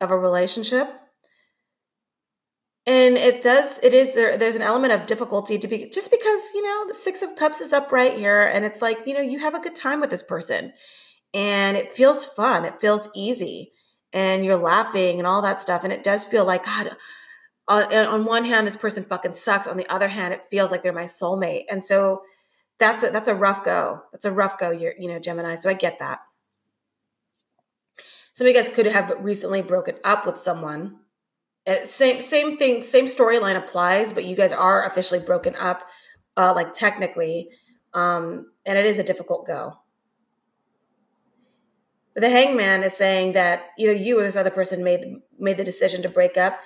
of 0.00 0.10
a 0.10 0.18
relationship. 0.18 0.88
And 2.86 3.18
it 3.18 3.42
does, 3.42 3.78
it 3.82 3.92
is, 3.92 4.14
there, 4.14 4.38
there's 4.38 4.54
an 4.54 4.62
element 4.62 4.94
of 4.94 5.04
difficulty 5.04 5.58
to 5.58 5.68
be, 5.68 5.90
just 5.90 6.10
because, 6.10 6.52
you 6.54 6.62
know, 6.62 6.86
the 6.88 6.94
Six 6.94 7.20
of 7.20 7.36
Cups 7.36 7.60
is 7.60 7.74
up 7.74 7.92
right 7.92 8.16
here. 8.16 8.42
And 8.42 8.64
it's 8.64 8.80
like, 8.80 8.98
you 9.04 9.12
know, 9.12 9.20
you 9.20 9.38
have 9.40 9.54
a 9.54 9.60
good 9.60 9.76
time 9.76 10.00
with 10.00 10.08
this 10.08 10.22
person 10.22 10.72
and 11.34 11.76
it 11.76 11.94
feels 11.94 12.24
fun. 12.24 12.64
It 12.64 12.80
feels 12.80 13.10
easy 13.14 13.72
and 14.12 14.44
you're 14.44 14.56
laughing 14.56 15.18
and 15.18 15.26
all 15.26 15.42
that 15.42 15.60
stuff. 15.60 15.84
And 15.84 15.92
it 15.92 16.02
does 16.02 16.24
feel 16.24 16.44
like, 16.44 16.64
God, 16.64 16.96
on, 17.66 17.92
on 17.92 18.24
one 18.24 18.44
hand, 18.44 18.66
this 18.66 18.76
person 18.76 19.04
fucking 19.04 19.34
sucks. 19.34 19.66
On 19.66 19.76
the 19.76 19.88
other 19.88 20.08
hand, 20.08 20.32
it 20.32 20.44
feels 20.50 20.70
like 20.70 20.82
they're 20.82 20.92
my 20.92 21.04
soulmate. 21.04 21.64
And 21.70 21.84
so 21.84 22.22
that's 22.78 23.04
a, 23.04 23.10
that's 23.10 23.28
a 23.28 23.34
rough 23.34 23.64
go. 23.64 24.02
That's 24.12 24.24
a 24.24 24.32
rough 24.32 24.58
go. 24.58 24.70
You're, 24.70 24.94
you 24.98 25.08
know, 25.08 25.18
Gemini. 25.18 25.56
So 25.56 25.68
I 25.68 25.74
get 25.74 25.98
that. 25.98 26.20
Some 28.32 28.46
of 28.46 28.54
you 28.54 28.60
guys 28.60 28.68
could 28.68 28.86
have 28.86 29.16
recently 29.18 29.62
broken 29.62 29.96
up 30.04 30.24
with 30.24 30.38
someone. 30.38 31.00
Uh, 31.66 31.84
same 31.84 32.20
same 32.20 32.56
thing, 32.56 32.82
same 32.84 33.06
storyline 33.06 33.56
applies, 33.56 34.12
but 34.12 34.24
you 34.24 34.36
guys 34.36 34.52
are 34.52 34.86
officially 34.86 35.18
broken 35.18 35.56
up, 35.56 35.82
uh, 36.36 36.52
like 36.54 36.72
technically, 36.72 37.50
um, 37.94 38.46
and 38.64 38.78
it 38.78 38.86
is 38.86 38.98
a 38.98 39.02
difficult 39.02 39.44
go. 39.46 39.74
But 42.18 42.22
the 42.22 42.30
hangman 42.30 42.82
is 42.82 42.94
saying 42.94 43.34
that 43.34 43.66
either 43.78 43.92
you 43.92 44.18
or 44.18 44.24
this 44.24 44.34
other 44.34 44.50
person 44.50 44.82
made 44.82 45.04
made 45.38 45.56
the 45.56 45.62
decision 45.62 46.02
to 46.02 46.08
break 46.08 46.36
up. 46.36 46.58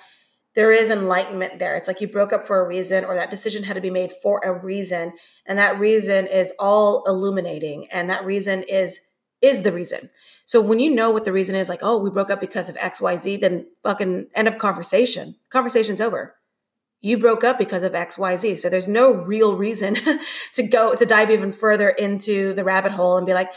There 0.55 0.71
is 0.71 0.89
enlightenment 0.89 1.59
there. 1.59 1.75
It's 1.75 1.87
like 1.87 2.01
you 2.01 2.07
broke 2.07 2.33
up 2.33 2.47
for 2.47 2.59
a 2.59 2.67
reason, 2.67 3.05
or 3.05 3.13
that 3.13 3.29
decision 3.29 3.61
had 3.61 3.75
to 3.75 3.81
be 3.81 3.91
made 3.91 4.11
for 4.11 4.39
a 4.39 4.51
reason, 4.51 5.13
and 5.45 5.59
that 5.59 5.79
reason 5.79 6.25
is 6.25 6.51
all 6.57 7.03
illuminating, 7.05 7.85
and 7.91 8.09
that 8.09 8.25
reason 8.25 8.63
is 8.63 8.99
is 9.43 9.61
the 9.61 9.71
reason. 9.71 10.09
So 10.43 10.59
when 10.59 10.79
you 10.79 10.89
know 10.89 11.11
what 11.11 11.23
the 11.23 11.31
reason 11.31 11.53
is, 11.53 11.69
like, 11.69 11.83
oh, 11.83 11.99
we 11.99 12.09
broke 12.09 12.31
up 12.31 12.41
because 12.41 12.67
of 12.67 12.77
X, 12.77 12.99
Y, 12.99 13.15
Z, 13.17 13.37
then 13.37 13.67
fucking 13.83 14.29
end 14.33 14.47
of 14.47 14.57
conversation. 14.57 15.35
Conversation's 15.51 16.01
over. 16.01 16.33
You 16.99 17.19
broke 17.19 17.43
up 17.43 17.59
because 17.59 17.83
of 17.83 17.93
X, 17.93 18.17
Y, 18.17 18.37
Z. 18.37 18.55
So 18.55 18.69
there's 18.69 18.87
no 18.87 19.11
real 19.11 19.55
reason 19.55 19.97
to 20.55 20.63
go 20.63 20.95
to 20.95 21.05
dive 21.05 21.29
even 21.29 21.51
further 21.51 21.91
into 21.91 22.55
the 22.55 22.63
rabbit 22.63 22.93
hole 22.93 23.17
and 23.17 23.27
be 23.27 23.35
like, 23.35 23.51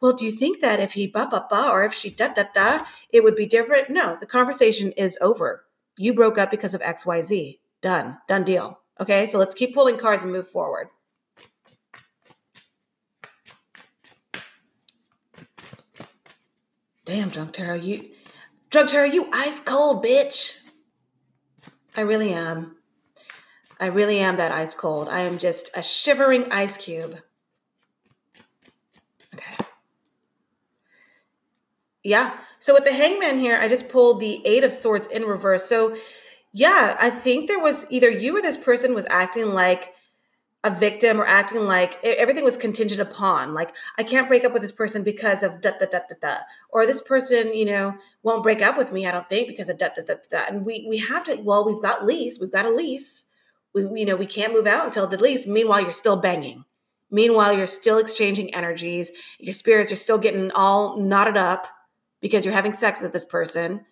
well, 0.00 0.12
do 0.12 0.24
you 0.24 0.32
think 0.32 0.60
that 0.60 0.80
if 0.80 0.92
he 0.92 1.06
ba 1.06 1.28
ba 1.30 1.46
ba 1.48 1.68
or 1.70 1.84
if 1.84 1.92
she 1.92 2.10
da 2.10 2.32
da 2.32 2.44
da, 2.54 2.84
it 3.10 3.22
would 3.22 3.36
be 3.36 3.46
different? 3.46 3.90
No, 3.90 4.16
the 4.18 4.26
conversation 4.26 4.92
is 4.92 5.18
over. 5.20 5.64
You 5.96 6.14
broke 6.14 6.38
up 6.38 6.50
because 6.50 6.74
of 6.74 6.80
XYZ. 6.80 7.58
Done. 7.82 8.18
Done 8.26 8.44
deal. 8.44 8.80
Okay, 8.98 9.26
so 9.26 9.38
let's 9.38 9.54
keep 9.54 9.74
pulling 9.74 9.98
cards 9.98 10.24
and 10.24 10.32
move 10.32 10.48
forward. 10.48 10.88
Damn, 17.04 17.28
Drunk 17.28 17.52
Tarot, 17.52 17.76
you 17.76 18.10
Drunk 18.70 18.90
Tarot, 18.90 19.06
you 19.06 19.28
ice 19.32 19.58
cold, 19.60 20.04
bitch. 20.04 20.70
I 21.96 22.02
really 22.02 22.32
am. 22.32 22.76
I 23.80 23.86
really 23.86 24.20
am 24.20 24.36
that 24.36 24.52
ice 24.52 24.74
cold. 24.74 25.08
I 25.08 25.20
am 25.20 25.38
just 25.38 25.70
a 25.74 25.82
shivering 25.82 26.52
ice 26.52 26.76
cube. 26.76 27.18
Yeah. 32.02 32.36
So 32.58 32.74
with 32.74 32.84
the 32.84 32.92
hangman 32.92 33.38
here, 33.38 33.56
I 33.56 33.68
just 33.68 33.90
pulled 33.90 34.20
the 34.20 34.40
eight 34.46 34.64
of 34.64 34.72
swords 34.72 35.06
in 35.06 35.22
reverse. 35.24 35.66
So 35.66 35.96
yeah, 36.52 36.96
I 36.98 37.10
think 37.10 37.48
there 37.48 37.60
was 37.60 37.86
either 37.90 38.08
you 38.10 38.36
or 38.36 38.42
this 38.42 38.56
person 38.56 38.94
was 38.94 39.06
acting 39.08 39.50
like 39.50 39.94
a 40.62 40.70
victim 40.70 41.18
or 41.18 41.24
acting 41.24 41.62
like 41.62 42.02
everything 42.04 42.44
was 42.44 42.56
contingent 42.56 43.00
upon. 43.00 43.54
Like, 43.54 43.74
I 43.96 44.02
can't 44.02 44.28
break 44.28 44.44
up 44.44 44.52
with 44.52 44.60
this 44.60 44.72
person 44.72 45.02
because 45.02 45.42
of 45.42 45.60
da 45.60 45.70
da 45.78 45.86
da 45.86 46.00
da 46.08 46.14
da. 46.20 46.36
Or 46.70 46.86
this 46.86 47.00
person, 47.00 47.54
you 47.54 47.64
know, 47.64 47.94
won't 48.22 48.42
break 48.42 48.60
up 48.60 48.76
with 48.76 48.92
me, 48.92 49.06
I 49.06 49.12
don't 49.12 49.28
think, 49.28 49.48
because 49.48 49.68
of 49.68 49.78
da 49.78 49.88
da 49.94 50.02
da 50.02 50.14
da. 50.30 50.44
And 50.48 50.66
we 50.66 50.86
we 50.88 50.98
have 50.98 51.24
to, 51.24 51.40
well, 51.42 51.66
we've 51.66 51.82
got 51.82 52.04
lease, 52.04 52.38
we've 52.40 52.52
got 52.52 52.66
a 52.66 52.70
lease. 52.70 53.28
We, 53.72 53.82
you 54.00 54.04
know, 54.04 54.16
we 54.16 54.26
can't 54.26 54.52
move 54.52 54.66
out 54.66 54.84
until 54.84 55.06
the 55.06 55.16
lease. 55.16 55.46
Meanwhile, 55.46 55.82
you're 55.82 55.92
still 55.92 56.16
banging. 56.16 56.64
Meanwhile, 57.10 57.56
you're 57.56 57.66
still 57.68 57.98
exchanging 57.98 58.52
energies. 58.52 59.12
Your 59.38 59.52
spirits 59.52 59.92
are 59.92 59.96
still 59.96 60.18
getting 60.18 60.50
all 60.50 61.00
knotted 61.00 61.36
up 61.36 61.68
because 62.20 62.44
you're 62.44 62.54
having 62.54 62.72
sex 62.72 63.00
with 63.00 63.12
this 63.12 63.24
person. 63.24 63.84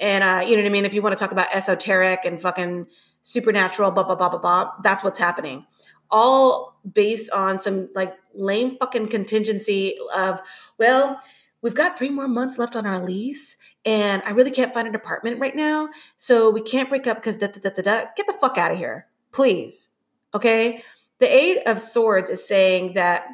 And 0.00 0.24
uh, 0.24 0.44
you 0.46 0.56
know 0.56 0.62
what 0.62 0.68
I 0.68 0.72
mean? 0.72 0.84
If 0.84 0.94
you 0.94 1.02
want 1.02 1.16
to 1.16 1.22
talk 1.22 1.32
about 1.32 1.54
esoteric 1.54 2.24
and 2.24 2.40
fucking 2.40 2.86
supernatural, 3.22 3.90
blah, 3.90 4.02
blah, 4.02 4.16
blah, 4.16 4.28
blah, 4.28 4.38
blah, 4.38 4.70
that's 4.82 5.04
what's 5.04 5.18
happening. 5.18 5.66
All 6.10 6.78
based 6.90 7.30
on 7.30 7.60
some 7.60 7.88
like 7.94 8.14
lame 8.34 8.76
fucking 8.78 9.08
contingency 9.08 9.96
of, 10.14 10.40
well, 10.78 11.20
we've 11.62 11.74
got 11.74 11.96
three 11.96 12.10
more 12.10 12.28
months 12.28 12.58
left 12.58 12.76
on 12.76 12.86
our 12.86 13.04
lease 13.04 13.56
and 13.84 14.22
I 14.24 14.30
really 14.30 14.50
can't 14.50 14.72
find 14.72 14.88
an 14.88 14.94
apartment 14.94 15.40
right 15.40 15.54
now. 15.54 15.88
So 16.16 16.50
we 16.50 16.60
can't 16.60 16.88
break 16.88 17.06
up 17.06 17.18
because 17.18 17.38
da 17.38 17.48
da 17.48 17.60
da 17.60 17.70
da 17.70 17.82
da. 17.82 18.04
Get 18.16 18.26
the 18.26 18.32
fuck 18.34 18.58
out 18.58 18.72
of 18.72 18.78
here, 18.78 19.06
please. 19.32 19.88
Okay. 20.34 20.82
The 21.20 21.32
Eight 21.32 21.62
of 21.66 21.80
Swords 21.80 22.28
is 22.28 22.46
saying 22.46 22.94
that 22.94 23.26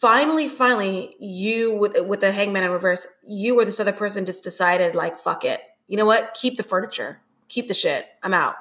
finally, 0.00 0.48
finally, 0.48 1.16
you 1.18 1.74
with 1.74 1.96
with 2.06 2.20
the 2.20 2.32
Hangman 2.32 2.64
in 2.64 2.70
reverse, 2.70 3.06
you 3.26 3.58
or 3.58 3.64
this 3.64 3.80
other 3.80 3.92
person 3.92 4.26
just 4.26 4.44
decided 4.44 4.94
like, 4.94 5.18
fuck 5.18 5.44
it. 5.44 5.60
You 5.86 5.96
know 5.96 6.06
what? 6.06 6.34
Keep 6.34 6.56
the 6.56 6.62
furniture. 6.62 7.20
Keep 7.48 7.68
the 7.68 7.74
shit. 7.74 8.06
I'm 8.22 8.34
out. 8.34 8.56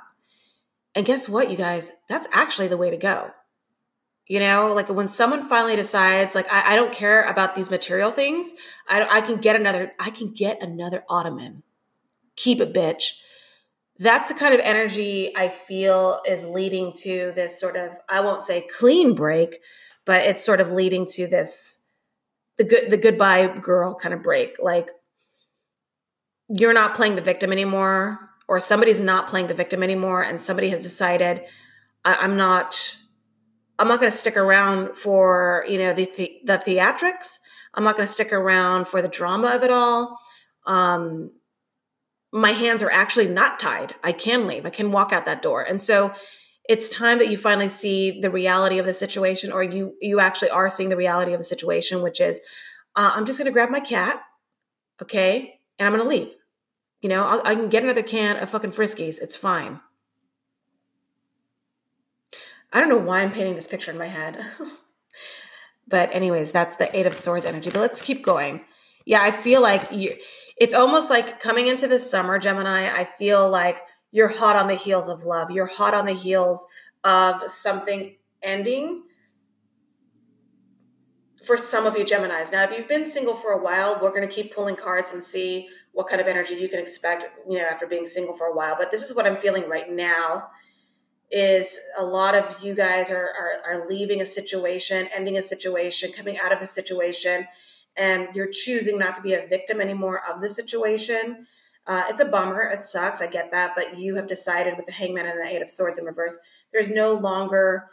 And 0.96 1.06
guess 1.06 1.30
what, 1.30 1.52
you 1.52 1.58
guys? 1.58 1.92
That's 2.10 2.28
actually 2.32 2.70
the 2.70 2.78
way 2.78 2.90
to 2.90 2.98
go. 2.98 3.32
You 4.28 4.40
know, 4.40 4.74
like 4.74 4.90
when 4.90 5.08
someone 5.08 5.48
finally 5.48 5.76
decides, 5.76 6.36
like, 6.36 6.52
I, 6.52 6.74
I 6.74 6.76
don't 6.76 6.92
care 6.92 7.24
about 7.24 7.56
these 7.56 7.70
material 7.72 8.12
things. 8.12 8.52
I, 8.90 9.06
I 9.10 9.22
can 9.22 9.38
get 9.38 9.56
another, 9.56 9.94
I 10.00 10.10
can 10.10 10.34
get 10.34 10.62
another 10.62 11.04
ottoman. 11.08 11.64
Keep 12.36 12.60
it, 12.60 12.74
bitch. 12.74 13.20
That's 14.00 14.28
the 14.28 14.36
kind 14.36 14.54
of 14.54 14.60
energy 14.62 15.36
I 15.36 15.50
feel 15.50 16.20
is 16.28 16.46
leading 16.46 16.92
to 17.04 17.32
this 17.36 17.60
sort 17.60 17.76
of, 17.76 17.98
I 18.10 18.22
won't 18.22 18.42
say 18.42 18.68
clean 18.78 19.16
break, 19.16 19.60
but 20.08 20.24
it's 20.24 20.44
sort 20.44 20.60
of 20.62 20.72
leading 20.72 21.06
to 21.06 21.28
this, 21.28 21.82
the 22.58 22.64
good, 22.64 22.90
the 22.90 22.98
goodbye 22.98 23.60
girl 23.62 23.94
kind 23.94 24.14
of 24.14 24.24
break. 24.24 24.56
Like, 24.58 24.90
you're 26.50 26.74
not 26.74 26.96
playing 26.96 27.16
the 27.16 27.22
victim 27.22 27.52
anymore, 27.52 28.32
or 28.48 28.60
somebody's 28.60 29.02
not 29.02 29.28
playing 29.28 29.48
the 29.48 29.54
victim 29.54 29.84
anymore, 29.84 30.24
and 30.24 30.42
somebody 30.42 30.70
has 30.70 30.82
decided, 30.82 31.44
I, 32.04 32.16
I'm 32.22 32.38
not 32.38 32.98
I'm 33.80 33.88
not 33.88 34.00
going 34.00 34.12
to 34.12 34.18
stick 34.18 34.38
around 34.38 34.96
for 34.96 35.66
you 35.68 35.78
know 35.78 35.94
the 35.94 36.12
the, 36.16 36.40
the 36.46 36.58
theatrics. 36.58 37.40
I'm 37.74 37.84
not 37.84 37.96
going 37.96 38.08
to 38.08 38.14
stick 38.14 38.34
around 38.34 38.88
for 38.88 39.02
the 39.02 39.08
drama 39.08 39.50
of 39.50 39.62
it 39.62 39.70
all. 39.70 40.18
Um, 40.66 41.32
my 42.32 42.52
hands 42.52 42.82
are 42.82 42.92
actually 42.92 43.28
not 43.28 43.60
tied. 43.60 43.94
I 44.04 44.14
can 44.14 44.48
leave. 44.48 44.66
I 44.66 44.70
can 44.72 44.92
walk 44.92 45.14
out 45.14 45.26
that 45.26 45.42
door. 45.42 45.62
And 45.62 45.80
so 45.80 46.14
it's 46.68 46.90
time 46.90 47.20
that 47.20 47.30
you 47.30 47.38
finally 47.38 47.70
see 47.70 48.20
the 48.20 48.30
reality 48.30 48.78
of 48.78 48.86
the 48.86 48.94
situation, 48.94 49.52
or 49.52 49.64
you 49.64 49.96
you 50.02 50.20
actually 50.20 50.50
are 50.50 50.70
seeing 50.70 50.90
the 50.90 50.98
reality 50.98 51.34
of 51.34 51.40
the 51.40 51.44
situation, 51.44 52.02
which 52.02 52.20
is 52.20 52.40
uh, 52.96 53.12
I'm 53.16 53.26
just 53.26 53.40
going 53.40 53.46
to 53.46 53.54
grab 53.54 53.70
my 53.70 53.80
cat, 53.80 54.22
okay, 55.02 55.60
and 55.80 55.88
I'm 55.88 55.94
going 55.94 56.04
to 56.04 56.10
leave. 56.10 56.34
You 57.02 57.10
know, 57.10 57.26
I'll, 57.26 57.42
I 57.46 57.56
can 57.56 57.70
get 57.70 57.84
another 57.84 58.04
can 58.04 58.38
of 58.38 58.50
fucking 58.50 58.72
Friskies. 58.72 59.22
It's 59.22 59.36
fine. 59.36 59.80
I 62.74 62.80
don't 62.80 62.90
know 62.90 62.98
why 62.98 63.22
I'm 63.22 63.32
painting 63.32 63.56
this 63.56 63.68
picture 63.68 63.92
in 63.92 63.98
my 63.98 64.08
head. 64.08 64.44
but 65.88 66.14
anyways, 66.14 66.52
that's 66.52 66.76
the 66.76 66.96
8 66.98 67.06
of 67.06 67.14
swords 67.14 67.46
energy. 67.46 67.70
But 67.70 67.80
let's 67.80 68.02
keep 68.02 68.26
going. 68.26 68.62
Yeah, 69.06 69.22
I 69.22 69.32
feel 69.32 69.62
like 69.62 69.90
you 69.92 70.18
it's 70.58 70.74
almost 70.74 71.10
like 71.10 71.40
coming 71.40 71.68
into 71.68 71.88
the 71.88 72.00
summer, 72.00 72.40
Gemini, 72.40 72.90
I 72.90 73.06
feel 73.06 73.48
like 73.48 73.78
you're 74.12 74.30
hot 74.30 74.56
on 74.56 74.68
the 74.68 74.76
heels 74.76 75.10
of 75.10 75.24
love. 75.24 75.52
You're 75.52 75.66
hot 75.66 75.94
on 75.94 76.06
the 76.06 76.14
heels 76.14 76.66
of 77.04 77.50
something 77.50 78.16
ending 78.42 79.04
for 81.46 81.56
some 81.56 81.86
of 81.86 81.98
you 81.98 82.04
Geminis. 82.04 82.52
Now, 82.52 82.64
if 82.64 82.78
you've 82.78 82.90
been 82.90 83.10
single 83.10 83.36
for 83.36 83.52
a 83.52 83.62
while, 83.62 84.00
we're 84.02 84.10
going 84.10 84.28
to 84.28 84.34
keep 84.34 84.54
pulling 84.54 84.76
cards 84.76 85.14
and 85.14 85.24
see 85.24 85.70
what 85.94 86.08
kind 86.08 86.22
of 86.22 86.28
energy 86.28 86.56
you 86.56 86.68
can 86.68 86.80
expect, 86.80 87.26
you 87.50 87.58
know, 87.58 87.64
after 87.64 87.88
being 87.88 88.06
single 88.06 88.36
for 88.36 88.48
a 88.48 88.56
while. 88.56 88.76
But 88.78 88.92
this 88.92 89.02
is 89.02 89.16
what 89.16 89.26
I'm 89.26 89.38
feeling 89.38 89.68
right 89.70 89.90
now 89.90 90.50
is 91.32 91.80
a 91.98 92.06
lot 92.06 92.36
of 92.36 92.64
you 92.64 92.76
guys 92.76 93.10
are, 93.10 93.30
are, 93.30 93.62
are 93.66 93.88
leaving 93.90 94.22
a 94.22 94.26
situation, 94.26 95.08
ending 95.16 95.38
a 95.38 95.42
situation, 95.42 96.12
coming 96.12 96.38
out 96.38 96.52
of 96.52 96.62
a 96.62 96.66
situation, 96.66 97.48
and 97.96 98.28
you're 98.36 98.52
choosing 98.52 98.98
not 98.98 99.16
to 99.16 99.22
be 99.22 99.34
a 99.34 99.48
victim 99.48 99.82
anymore 99.82 100.22
of 100.30 100.42
the 100.42 100.50
situation. 100.50 101.46
Uh, 101.88 102.04
it's 102.10 102.20
a 102.20 102.26
bummer. 102.26 102.64
It 102.64 102.84
sucks. 102.84 103.22
I 103.22 103.28
get 103.28 103.52
that. 103.52 103.74
But 103.76 103.98
you 103.98 104.16
have 104.16 104.28
decided 104.28 104.76
with 104.76 104.86
the 104.86 104.92
hangman 104.92 105.26
and 105.26 105.40
the 105.40 105.48
eight 105.48 105.62
of 105.62 105.70
swords 105.70 105.98
in 105.98 106.06
reverse, 106.06 106.38
there's 106.72 106.90
no 106.90 107.14
longer, 107.14 107.86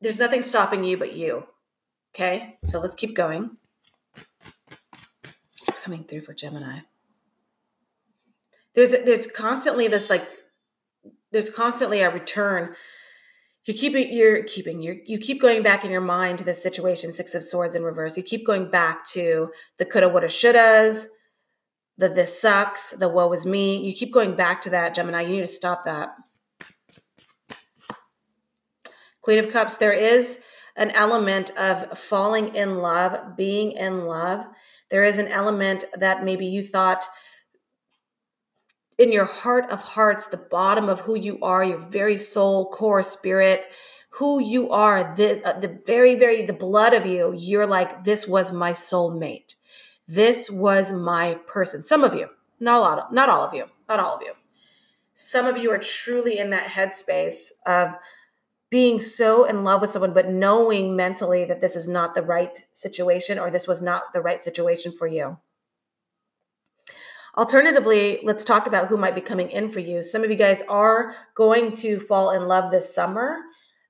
there's 0.00 0.18
nothing 0.18 0.42
stopping 0.42 0.84
you 0.84 0.96
but 0.96 1.14
you. 1.14 1.44
Okay. 2.14 2.58
So 2.64 2.80
let's 2.80 2.94
keep 2.94 3.14
going. 3.14 3.56
It's 5.68 5.78
coming 5.78 6.04
through 6.04 6.22
for 6.22 6.34
Gemini. 6.34 6.80
There's, 8.74 8.90
there's 8.90 9.28
constantly 9.28 9.86
this 9.86 10.10
like 10.10 10.26
there's 11.30 11.50
constantly 11.50 12.00
a 12.00 12.10
return 12.10 12.74
you 13.66 13.74
keep 13.74 13.94
it 13.94 14.12
you're 14.12 14.44
keeping 14.44 14.80
you 14.82 15.00
you 15.04 15.18
keep 15.18 15.40
going 15.40 15.62
back 15.62 15.84
in 15.84 15.90
your 15.90 16.00
mind 16.00 16.38
to 16.38 16.44
the 16.44 16.54
situation 16.54 17.12
six 17.12 17.34
of 17.34 17.42
swords 17.42 17.74
in 17.74 17.82
reverse 17.82 18.16
you 18.16 18.22
keep 18.22 18.46
going 18.46 18.70
back 18.70 19.04
to 19.04 19.50
the 19.78 19.84
coulda 19.84 20.08
woulda 20.08 20.28
shouldas 20.28 21.06
the 21.96 22.08
this 22.08 22.40
sucks 22.40 22.90
the 22.90 23.08
woe 23.08 23.32
is 23.32 23.46
me. 23.46 23.76
You 23.84 23.94
keep 23.94 24.12
going 24.12 24.36
back 24.36 24.62
to 24.62 24.70
that 24.70 24.94
gemini. 24.94 25.22
You 25.22 25.36
need 25.36 25.42
to 25.42 25.48
stop 25.48 25.84
that. 25.84 26.14
Queen 29.20 29.38
of 29.38 29.50
cups 29.50 29.74
there 29.74 29.92
is 29.92 30.44
an 30.76 30.90
element 30.90 31.50
of 31.56 31.98
falling 31.98 32.54
in 32.54 32.78
love 32.78 33.36
being 33.36 33.72
in 33.72 34.06
love. 34.06 34.46
There 34.90 35.04
is 35.04 35.18
an 35.18 35.28
element 35.28 35.84
that 35.96 36.24
maybe 36.24 36.46
you 36.46 36.62
thought 36.62 37.04
in 38.98 39.12
your 39.12 39.24
heart 39.24 39.70
of 39.70 39.82
hearts, 39.82 40.26
the 40.26 40.36
bottom 40.36 40.88
of 40.88 41.00
who 41.00 41.16
you 41.16 41.38
are, 41.42 41.64
your 41.64 41.78
very 41.78 42.16
soul, 42.16 42.70
core, 42.70 43.02
spirit, 43.02 43.64
who 44.10 44.40
you 44.40 44.70
are, 44.70 45.14
this, 45.16 45.40
uh, 45.44 45.58
the 45.58 45.80
very, 45.84 46.14
very, 46.14 46.46
the 46.46 46.52
blood 46.52 46.94
of 46.94 47.04
you, 47.04 47.34
you're 47.36 47.66
like, 47.66 48.04
this 48.04 48.28
was 48.28 48.52
my 48.52 48.70
soulmate. 48.70 49.54
This 50.06 50.50
was 50.50 50.92
my 50.92 51.34
person. 51.46 51.82
Some 51.82 52.04
of 52.04 52.14
you, 52.14 52.28
not 52.60 52.78
a 52.78 52.80
lot, 52.80 52.98
of, 52.98 53.12
not 53.12 53.28
all 53.28 53.42
of 53.42 53.54
you, 53.54 53.66
not 53.88 54.00
all 54.00 54.16
of 54.16 54.22
you. 54.22 54.32
Some 55.14 55.46
of 55.46 55.56
you 55.56 55.70
are 55.70 55.78
truly 55.78 56.38
in 56.38 56.50
that 56.50 56.70
headspace 56.70 57.50
of 57.66 57.94
being 58.70 58.98
so 58.98 59.44
in 59.44 59.62
love 59.62 59.80
with 59.80 59.92
someone, 59.92 60.12
but 60.12 60.28
knowing 60.28 60.96
mentally 60.96 61.44
that 61.44 61.60
this 61.60 61.76
is 61.76 61.86
not 61.86 62.14
the 62.14 62.22
right 62.22 62.64
situation 62.72 63.38
or 63.38 63.50
this 63.50 63.68
was 63.68 63.80
not 63.80 64.12
the 64.12 64.20
right 64.20 64.42
situation 64.42 64.92
for 64.92 65.06
you. 65.06 65.38
Alternatively, 67.36 68.20
let's 68.22 68.44
talk 68.44 68.66
about 68.66 68.88
who 68.88 68.96
might 68.96 69.14
be 69.14 69.20
coming 69.20 69.50
in 69.50 69.70
for 69.70 69.80
you. 69.80 70.02
Some 70.02 70.22
of 70.22 70.30
you 70.30 70.36
guys 70.36 70.62
are 70.68 71.14
going 71.34 71.72
to 71.76 71.98
fall 72.00 72.30
in 72.30 72.46
love 72.46 72.70
this 72.70 72.92
summer. 72.92 73.38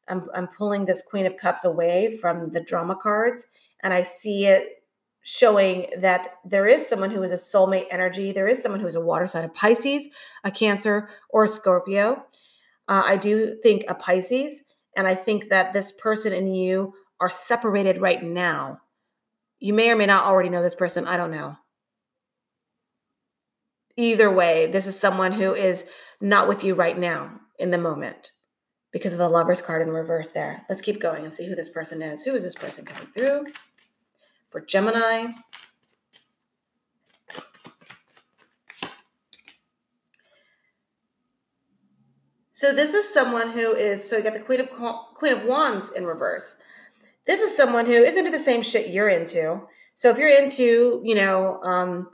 I'm, 0.08 0.22
I'm 0.34 0.48
pulling 0.48 0.84
this 0.84 1.02
Queen 1.02 1.26
of 1.26 1.36
Cups 1.36 1.64
away 1.64 2.16
from 2.18 2.50
the 2.50 2.60
drama 2.60 2.96
cards, 2.96 3.46
and 3.82 3.92
I 3.92 4.02
see 4.02 4.46
it 4.46 4.83
showing 5.24 5.86
that 5.98 6.34
there 6.44 6.68
is 6.68 6.86
someone 6.86 7.10
who 7.10 7.22
is 7.22 7.32
a 7.32 7.36
soulmate 7.36 7.86
energy. 7.90 8.30
There 8.30 8.46
is 8.46 8.62
someone 8.62 8.80
who 8.80 8.86
is 8.86 8.94
a 8.94 9.00
water 9.00 9.26
sign, 9.26 9.44
of 9.44 9.52
Pisces, 9.52 10.06
a 10.44 10.52
Cancer, 10.52 11.08
or 11.30 11.44
a 11.44 11.48
Scorpio. 11.48 12.22
Uh, 12.86 13.02
I 13.04 13.16
do 13.16 13.58
think 13.62 13.84
a 13.88 13.94
Pisces, 13.94 14.62
and 14.96 15.06
I 15.06 15.16
think 15.16 15.48
that 15.48 15.72
this 15.72 15.90
person 15.90 16.32
and 16.32 16.56
you 16.56 16.92
are 17.20 17.30
separated 17.30 18.00
right 18.00 18.22
now. 18.22 18.80
You 19.58 19.74
may 19.74 19.90
or 19.90 19.96
may 19.96 20.06
not 20.06 20.24
already 20.24 20.50
know 20.50 20.62
this 20.62 20.74
person. 20.74 21.06
I 21.06 21.16
don't 21.16 21.32
know 21.32 21.56
either 23.96 24.30
way, 24.30 24.66
this 24.66 24.86
is 24.86 24.98
someone 24.98 25.32
who 25.32 25.54
is 25.54 25.84
not 26.20 26.48
with 26.48 26.64
you 26.64 26.74
right 26.74 26.98
now 26.98 27.40
in 27.58 27.70
the 27.70 27.78
moment 27.78 28.32
because 28.92 29.12
of 29.12 29.18
the 29.18 29.28
lover's 29.28 29.62
card 29.62 29.82
in 29.82 29.92
reverse 29.92 30.30
there. 30.30 30.64
Let's 30.68 30.82
keep 30.82 31.00
going 31.00 31.24
and 31.24 31.32
see 31.32 31.46
who 31.46 31.54
this 31.54 31.68
person 31.68 32.02
is. 32.02 32.22
Who 32.22 32.34
is 32.34 32.42
this 32.42 32.54
person 32.54 32.84
coming 32.84 33.08
through? 33.12 33.46
For 34.54 34.60
Gemini. 34.60 35.32
So 42.52 42.72
this 42.72 42.94
is 42.94 43.12
someone 43.12 43.50
who 43.50 43.74
is 43.74 44.08
so 44.08 44.16
you 44.16 44.22
got 44.22 44.34
the 44.34 44.38
Queen 44.38 44.60
of 44.60 44.68
Queen 45.16 45.32
of 45.32 45.42
Wands 45.42 45.90
in 45.90 46.06
reverse. 46.06 46.54
This 47.26 47.40
is 47.40 47.56
someone 47.56 47.86
who 47.86 47.94
is 47.94 48.16
into 48.16 48.30
the 48.30 48.38
same 48.38 48.62
shit 48.62 48.90
you're 48.90 49.08
into. 49.08 49.62
So 49.96 50.10
if 50.10 50.18
you're 50.18 50.28
into, 50.28 51.02
you 51.04 51.16
know, 51.16 51.60
um, 51.64 52.10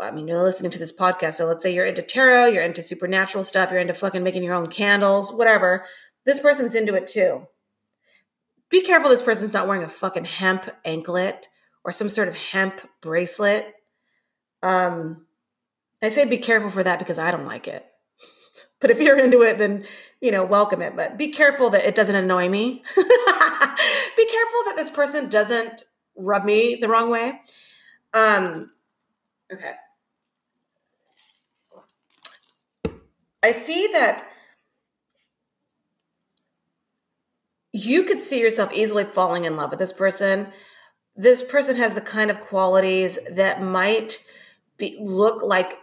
I 0.00 0.10
mean, 0.10 0.26
you're 0.26 0.42
listening 0.42 0.72
to 0.72 0.78
this 0.80 0.98
podcast. 0.98 1.34
So 1.34 1.46
let's 1.46 1.62
say 1.62 1.72
you're 1.72 1.86
into 1.86 2.02
tarot, 2.02 2.46
you're 2.46 2.64
into 2.64 2.82
supernatural 2.82 3.44
stuff, 3.44 3.70
you're 3.70 3.78
into 3.78 3.94
fucking 3.94 4.24
making 4.24 4.42
your 4.42 4.54
own 4.54 4.66
candles, 4.66 5.32
whatever. 5.32 5.84
This 6.24 6.40
person's 6.40 6.74
into 6.74 6.96
it 6.96 7.06
too. 7.06 7.46
Be 8.70 8.82
careful 8.82 9.10
this 9.10 9.22
person's 9.22 9.52
not 9.52 9.66
wearing 9.66 9.82
a 9.82 9.88
fucking 9.88 10.26
hemp 10.26 10.70
anklet 10.84 11.48
or 11.84 11.92
some 11.92 12.10
sort 12.10 12.28
of 12.28 12.36
hemp 12.36 12.80
bracelet. 13.00 13.74
Um, 14.62 15.26
I 16.02 16.10
say 16.10 16.24
be 16.24 16.38
careful 16.38 16.70
for 16.70 16.82
that 16.82 16.98
because 16.98 17.18
I 17.18 17.30
don't 17.30 17.46
like 17.46 17.68
it. 17.68 17.84
But 18.80 18.92
if 18.92 19.00
you're 19.00 19.18
into 19.18 19.42
it, 19.42 19.58
then 19.58 19.84
you 20.20 20.30
know, 20.30 20.44
welcome 20.44 20.82
it. 20.82 20.94
But 20.94 21.18
be 21.18 21.28
careful 21.28 21.70
that 21.70 21.84
it 21.84 21.96
doesn't 21.96 22.14
annoy 22.14 22.48
me. 22.48 22.84
be 22.96 23.02
careful 23.04 24.60
that 24.66 24.74
this 24.76 24.90
person 24.90 25.28
doesn't 25.28 25.82
rub 26.16 26.44
me 26.44 26.78
the 26.80 26.88
wrong 26.88 27.10
way. 27.10 27.40
Um, 28.14 28.70
okay. 29.52 29.72
I 33.42 33.52
see 33.52 33.88
that 33.92 34.28
you 37.78 38.04
could 38.04 38.20
see 38.20 38.40
yourself 38.40 38.72
easily 38.72 39.04
falling 39.04 39.44
in 39.44 39.56
love 39.56 39.70
with 39.70 39.78
this 39.78 39.92
person. 39.92 40.48
this 41.20 41.42
person 41.42 41.76
has 41.76 41.94
the 41.94 42.00
kind 42.00 42.30
of 42.30 42.40
qualities 42.40 43.18
that 43.28 43.60
might 43.60 44.24
be 44.76 44.96
look 45.00 45.42
like 45.42 45.78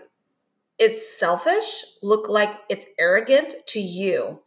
it's 0.80 1.18
selfish, 1.18 1.84
look 2.02 2.30
like 2.30 2.52
it's 2.70 2.86
arrogant 2.98 3.54
to 3.68 3.80
you. 3.80 4.42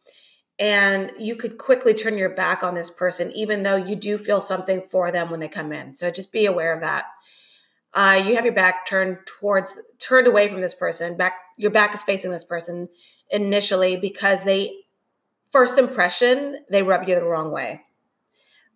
And 0.58 1.12
you 1.18 1.37
could 1.37 1.58
quickly 1.58 1.94
turn 1.94 2.18
your 2.18 2.30
back 2.30 2.62
on 2.62 2.74
this 2.74 2.90
person, 2.90 3.30
even 3.32 3.62
though 3.62 3.76
you 3.76 3.96
do 3.96 4.18
feel 4.18 4.40
something 4.40 4.82
for 4.90 5.12
them 5.12 5.30
when 5.30 5.40
they 5.40 5.48
come 5.48 5.72
in. 5.72 5.94
So 5.94 6.11
just 6.11 6.32
be 6.32 6.46
aware 6.46 6.72
of 6.72 6.80
that. 6.80 7.04
Uh, 7.94 8.22
you 8.24 8.34
have 8.34 8.44
your 8.44 8.54
back 8.54 8.87
turned 8.87 9.18
towards, 9.26 9.74
turned 9.98 10.26
away 10.26 10.48
from 10.48 10.61
this 10.61 10.74
person. 10.74 11.16
Back, 11.16 11.34
your 11.56 11.70
back 11.70 11.94
is 11.94 12.02
facing 12.02 12.32
this 12.32 12.44
person 12.44 12.88
initially 13.30 13.96
because 13.96 14.44
they, 14.44 14.74
first 15.52 15.78
impression, 15.78 16.58
they 16.70 16.82
rub 16.82 17.08
you 17.08 17.14
the 17.14 17.24
wrong 17.24 17.50
way. 17.50 17.82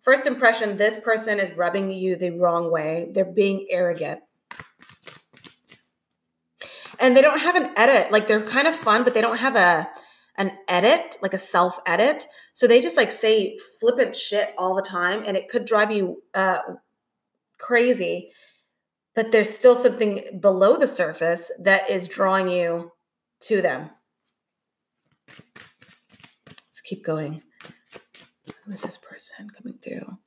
First 0.01 0.27
impression, 0.27 0.75
this 0.75 0.97
person 0.97 1.39
is 1.39 1.55
rubbing 1.55 1.89
you 1.89 2.17
the 2.17 2.31
wrong 2.31 2.69
way. 2.69 3.09
They're 3.13 3.23
being 3.23 3.67
arrogant. 3.69 4.19
And 6.99 7.15
they 7.15 7.21
don't 7.21 7.39
have 7.39 7.55
an 7.55 7.71
edit. 7.77 8.11
Like 8.11 8.27
they're 8.27 8.41
kind 8.41 8.67
of 8.67 8.75
fun, 8.75 9.03
but 9.03 9.13
they 9.13 9.21
don't 9.21 9.37
have 9.37 9.55
a 9.55 9.89
an 10.35 10.51
edit, 10.67 11.17
like 11.21 11.33
a 11.33 11.39
self 11.39 11.79
edit. 11.85 12.25
So 12.53 12.67
they 12.67 12.81
just 12.81 12.97
like 12.97 13.11
say 13.11 13.57
flippant 13.79 14.15
shit 14.15 14.53
all 14.57 14.75
the 14.75 14.81
time 14.81 15.23
and 15.25 15.37
it 15.37 15.47
could 15.47 15.65
drive 15.65 15.91
you 15.91 16.21
uh 16.33 16.59
crazy. 17.57 18.31
But 19.15 19.31
there's 19.31 19.49
still 19.49 19.75
something 19.75 20.39
below 20.39 20.75
the 20.75 20.87
surface 20.87 21.51
that 21.59 21.89
is 21.89 22.07
drawing 22.07 22.47
you 22.47 22.91
to 23.41 23.61
them. 23.61 23.91
Keep 26.85 27.03
going. 27.03 27.41
Who 28.65 28.71
is 28.71 28.81
this 28.81 28.97
person 28.97 29.49
coming 29.49 29.79
through? 29.83 30.17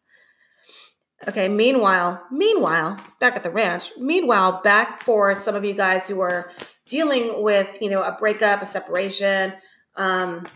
Okay, 1.29 1.49
meanwhile, 1.49 2.23
meanwhile, 2.31 2.99
back 3.21 3.37
at 3.37 3.43
the 3.43 3.51
ranch, 3.51 3.91
meanwhile, 3.99 4.61
back 4.63 5.03
for 5.03 5.35
some 5.35 5.55
of 5.55 5.65
you 5.65 5.73
guys 5.73 6.07
who 6.07 6.21
are 6.21 6.51
dealing 6.87 7.43
with, 7.43 7.81
you 7.81 7.91
know, 7.91 8.03
a 8.03 8.17
breakup, 8.19 8.63
a 8.63 8.67
separation, 8.67 9.55
um, 9.97 10.47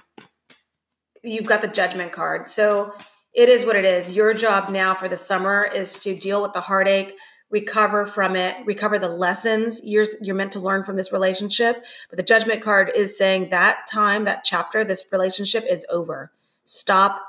you've 1.25 1.47
got 1.47 1.63
the 1.63 1.69
judgment 1.69 2.13
card. 2.13 2.49
So 2.49 2.95
it 3.35 3.49
is 3.49 3.65
what 3.65 3.77
it 3.77 3.85
is. 3.85 4.15
Your 4.15 4.35
job 4.35 4.71
now 4.71 4.95
for 4.95 5.09
the 5.09 5.17
summer 5.17 5.69
is 5.75 6.01
to 6.01 6.15
deal 6.15 6.43
with 6.43 6.53
the 6.53 6.61
heartache, 6.61 7.17
recover 7.51 8.07
from 8.07 8.37
it, 8.37 8.57
recover 8.65 8.99
the 8.99 9.09
lessons 9.09 9.81
you're 9.85 10.07
you're 10.21 10.37
meant 10.37 10.53
to 10.53 10.61
learn 10.61 10.85
from 10.85 10.97
this 10.97 11.13
relationship. 11.13 11.85
But 12.09 12.17
the 12.17 12.23
judgment 12.23 12.63
card 12.63 12.93
is 12.95 13.19
saying 13.19 13.51
that 13.51 13.87
time, 13.89 14.25
that 14.25 14.45
chapter, 14.45 14.85
this 14.85 15.05
relationship 15.13 15.65
is 15.69 15.85
over. 15.91 16.33
Stop 16.65 17.23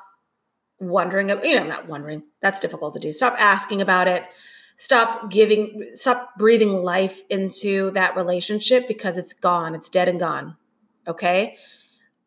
wondering, 0.80 1.30
you 1.30 1.56
know, 1.56 1.66
not 1.66 1.88
wondering, 1.88 2.24
that's 2.42 2.60
difficult 2.60 2.94
to 2.94 3.00
do. 3.00 3.14
Stop 3.14 3.36
asking 3.40 3.82
about 3.82 4.08
it. 4.08 4.24
Stop 4.78 5.30
giving, 5.30 5.90
stop 5.94 6.36
breathing 6.38 6.82
life 6.82 7.22
into 7.30 7.92
that 7.92 8.16
relationship 8.16 8.88
because 8.88 9.16
it's 9.16 9.34
gone. 9.34 9.76
It's 9.76 9.90
dead 9.90 10.10
and 10.10 10.20
gone. 10.20 10.58
Okay. 11.08 11.56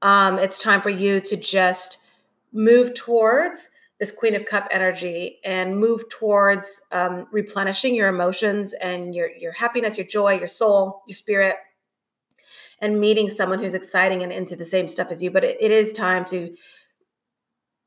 Um, 0.03 0.39
it's 0.39 0.61
time 0.61 0.81
for 0.81 0.91
you 0.91 1.21
to 1.21 1.37
just 1.37 1.99
move 2.53 2.95
towards 2.95 3.71
this 4.05 4.13
Queen 4.13 4.35
of 4.35 4.45
Cup 4.45 4.69
energy 4.71 5.39
and 5.47 5.79
move 5.79 6.07
towards 6.11 6.83
um, 6.93 7.27
replenishing 7.33 7.95
your 7.95 8.09
emotions 8.09 8.75
and 8.75 9.15
your 9.15 9.31
your 9.31 9.53
happiness, 9.53 9.97
your 9.97 10.07
joy, 10.07 10.35
your 10.35 10.47
soul, 10.47 11.03
your 11.07 11.17
spirit, 11.17 11.57
and 12.81 13.01
meeting 13.01 13.31
someone 13.31 13.61
who's 13.61 13.73
exciting 13.73 14.23
and 14.23 14.31
into 14.31 14.57
the 14.57 14.65
same 14.67 14.89
stuff 14.89 15.11
as 15.11 15.23
you. 15.23 15.31
But 15.31 15.43
it, 15.43 15.57
it 15.59 15.71
is 15.71 15.95
time 15.95 16.27
to 16.27 16.55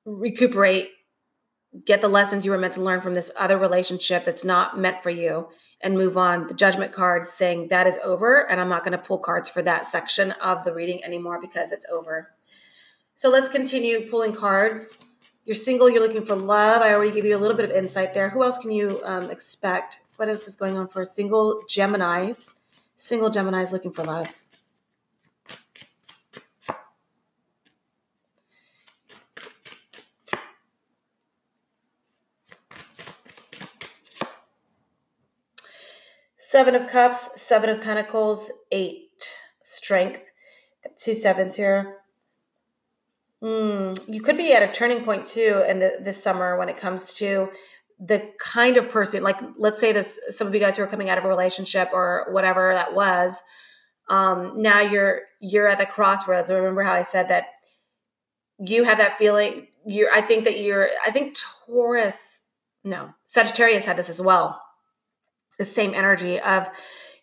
recuperate, 0.05 0.89
get 1.85 2.01
the 2.01 2.07
lessons 2.07 2.43
you 2.45 2.49
were 2.49 2.57
meant 2.57 2.73
to 2.73 2.81
learn 2.81 3.01
from 3.01 3.13
this 3.13 3.29
other 3.37 3.59
relationship 3.59 4.25
that's 4.25 4.43
not 4.43 4.79
meant 4.79 5.03
for 5.03 5.11
you, 5.11 5.49
and 5.81 5.93
move 5.93 6.17
on. 6.17 6.47
The 6.47 6.55
judgment 6.55 6.93
card 6.93 7.27
saying 7.27 7.67
that 7.67 7.85
is 7.85 7.99
over, 8.03 8.49
and 8.49 8.59
I'm 8.59 8.69
not 8.69 8.83
going 8.83 8.97
to 8.97 9.05
pull 9.07 9.19
cards 9.19 9.49
for 9.49 9.61
that 9.61 9.85
section 9.85 10.31
of 10.31 10.63
the 10.63 10.73
reading 10.73 11.03
anymore 11.03 11.39
because 11.39 11.71
it's 11.71 11.85
over. 11.91 12.31
So 13.13 13.29
let's 13.29 13.49
continue 13.49 14.09
pulling 14.09 14.33
cards. 14.33 14.97
You're 15.47 15.55
single, 15.55 15.89
you're 15.89 16.05
looking 16.05 16.25
for 16.25 16.35
love. 16.35 16.81
I 16.81 16.93
already 16.93 17.11
gave 17.11 17.23
you 17.23 17.37
a 17.37 17.39
little 17.39 17.55
bit 17.55 17.69
of 17.69 17.71
insight 17.71 18.13
there. 18.13 18.31
Who 18.31 18.43
else 18.43 18.57
can 18.57 18.69
you 18.69 18.99
um, 19.05 19.31
expect? 19.31 20.01
What 20.17 20.27
else 20.27 20.45
is 20.45 20.57
going 20.57 20.75
on 20.75 20.89
for 20.89 21.01
a 21.01 21.05
single 21.05 21.61
Geminis? 21.69 22.55
Single 22.97 23.31
Geminis 23.31 23.71
looking 23.71 23.93
for 23.93 24.03
love. 24.03 24.35
Seven 36.37 36.75
of 36.75 36.89
Cups, 36.89 37.41
Seven 37.41 37.69
of 37.69 37.81
Pentacles, 37.81 38.51
Eight, 38.73 39.37
Strength. 39.63 40.23
Two 40.97 41.15
sevens 41.15 41.55
here. 41.55 41.95
Mm, 43.43 43.97
you 44.07 44.21
could 44.21 44.37
be 44.37 44.53
at 44.53 44.67
a 44.67 44.71
turning 44.71 45.03
point 45.03 45.25
too 45.25 45.63
in 45.67 45.79
the, 45.79 45.97
this 46.01 46.21
summer 46.21 46.57
when 46.57 46.69
it 46.69 46.77
comes 46.77 47.13
to 47.13 47.49
the 47.99 48.31
kind 48.39 48.77
of 48.77 48.89
person, 48.89 49.23
like 49.23 49.37
let's 49.57 49.79
say 49.79 49.91
this, 49.91 50.19
some 50.29 50.47
of 50.47 50.53
you 50.53 50.59
guys 50.59 50.77
who 50.77 50.83
are 50.83 50.87
coming 50.87 51.09
out 51.09 51.17
of 51.17 51.25
a 51.25 51.27
relationship 51.27 51.89
or 51.93 52.27
whatever 52.31 52.73
that 52.73 52.95
was. 52.95 53.41
Um, 54.09 54.61
now 54.61 54.79
you're 54.79 55.21
you're 55.39 55.67
at 55.67 55.77
the 55.77 55.85
crossroads. 55.85 56.49
Remember 56.49 56.83
how 56.83 56.93
I 56.93 57.03
said 57.03 57.29
that 57.29 57.47
you 58.59 58.83
have 58.85 58.99
that 58.99 59.17
feeling. 59.17 59.67
You're. 59.85 60.11
I 60.13 60.21
think 60.21 60.45
that 60.45 60.59
you're. 60.61 60.87
I 61.05 61.11
think 61.11 61.35
Taurus, 61.65 62.43
no, 62.85 63.09
Sagittarius 63.25 63.85
had 63.85 63.97
this 63.97 64.09
as 64.09 64.21
well 64.21 64.61
the 65.57 65.65
same 65.65 65.93
energy 65.93 66.39
of 66.39 66.69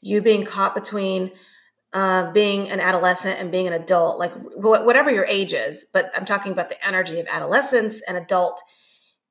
you 0.01 0.21
being 0.21 0.45
caught 0.45 0.75
between 0.75 1.31
uh, 1.95 2.33
being 2.33 2.69
an 2.71 2.81
adolescent 2.81 3.39
and 3.39 3.53
being 3.53 3.69
an 3.69 3.73
adult, 3.73 4.19
like 4.19 4.33
wh- 4.33 4.85
whatever 4.85 5.11
your 5.11 5.25
age 5.25 5.55
is. 5.55 5.87
But 5.93 6.11
I'm 6.15 6.25
talking 6.25 6.51
about 6.51 6.69
the 6.69 6.87
energy 6.87 7.21
of 7.21 7.29
adolescence 7.29 8.03
and 8.03 8.17
adult 8.17 8.61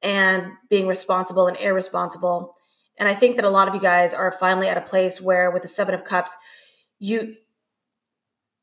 and 0.01 0.53
being 0.69 0.87
responsible 0.87 1.47
and 1.47 1.57
irresponsible. 1.57 2.55
And 2.97 3.09
I 3.09 3.15
think 3.15 3.35
that 3.35 3.43
a 3.43 3.49
lot 3.49 3.67
of 3.67 3.75
you 3.75 3.81
guys 3.81 4.13
are 4.13 4.31
finally 4.31 4.69
at 4.69 4.77
a 4.77 4.81
place 4.81 5.19
where, 5.19 5.51
with 5.51 5.61
the 5.61 5.67
Seven 5.67 5.93
of 5.93 6.05
Cups, 6.05 6.35
you 6.99 7.35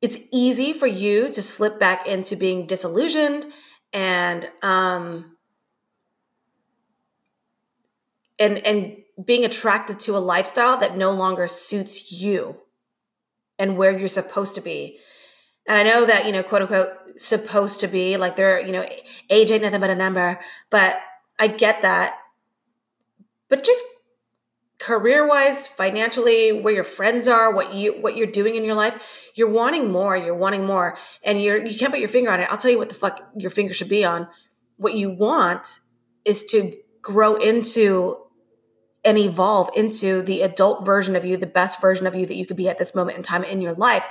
it's 0.01 0.17
easy 0.33 0.73
for 0.73 0.87
you 0.87 1.29
to 1.29 1.43
slip 1.43 1.79
back 1.79 2.07
into 2.07 2.35
being 2.35 2.67
disillusioned 2.67 3.45
and 3.93 4.49
um 4.63 5.37
and 8.39 8.59
and 8.67 8.97
being 9.23 9.45
attracted 9.45 10.01
to 10.01 10.17
a 10.17 10.19
lifestyle 10.19 10.79
that 10.79 10.97
no 10.97 11.11
longer 11.11 11.47
suits 11.47 12.11
you 12.11 12.57
and 13.61 13.77
where 13.77 13.97
you're 13.97 14.09
supposed 14.09 14.57
to 14.57 14.61
be. 14.61 14.99
And 15.69 15.79
I 15.79 15.83
know 15.83 16.07
that, 16.07 16.27
you 16.27 16.33
know, 16.33 16.43
quote 16.43 16.63
unquote, 16.63 16.89
supposed 17.17 17.81
to 17.81 17.87
be 17.87 18.17
like 18.17 18.35
they're, 18.35 18.61
you 18.61 18.73
know, 18.73 18.85
age 19.29 19.51
ain't 19.51 19.63
nothing 19.63 19.81
but 19.81 19.91
a 19.91 19.95
number, 19.95 20.41
but 20.71 21.01
I 21.39 21.47
get 21.47 21.83
that. 21.83 22.17
But 23.49 23.63
just 23.63 23.85
career 24.79 25.29
wise, 25.29 25.67
financially, 25.67 26.51
where 26.53 26.73
your 26.73 26.85
friends 26.85 27.29
are, 27.29 27.55
what 27.55 27.75
you 27.75 28.01
what 28.01 28.17
you're 28.17 28.27
doing 28.27 28.57
in 28.57 28.65
your 28.65 28.75
life, 28.75 29.01
you're 29.35 29.51
wanting 29.51 29.93
more, 29.93 30.17
you're 30.17 30.35
wanting 30.35 30.65
more. 30.65 30.97
And 31.23 31.41
you're 31.41 31.65
you 31.65 31.79
can't 31.79 31.93
put 31.93 32.01
your 32.01 32.09
finger 32.09 32.31
on 32.31 32.41
it. 32.41 32.51
I'll 32.51 32.59
tell 32.59 32.71
you 32.71 32.79
what 32.79 32.89
the 32.89 32.95
fuck 32.95 33.21
your 33.37 33.51
finger 33.51 33.73
should 33.73 33.89
be 33.89 34.05
on. 34.05 34.29
What 34.77 34.95
you 34.95 35.11
want 35.11 35.81
is 36.25 36.45
to 36.47 36.73
grow 37.03 37.37
into 37.37 38.17
and 39.05 39.17
evolve 39.17 39.71
into 39.75 40.23
the 40.23 40.43
adult 40.43 40.85
version 40.85 41.17
of 41.17 41.25
you, 41.25 41.37
the 41.37 41.47
best 41.47 41.81
version 41.81 42.07
of 42.07 42.15
you 42.15 42.27
that 42.27 42.37
you 42.37 42.45
could 42.45 42.57
be 42.57 42.69
at 42.69 42.79
this 42.79 42.95
moment 42.95 43.17
in 43.17 43.23
time 43.23 43.45
in 43.45 43.63
your 43.63 43.75
life. 43.75 44.07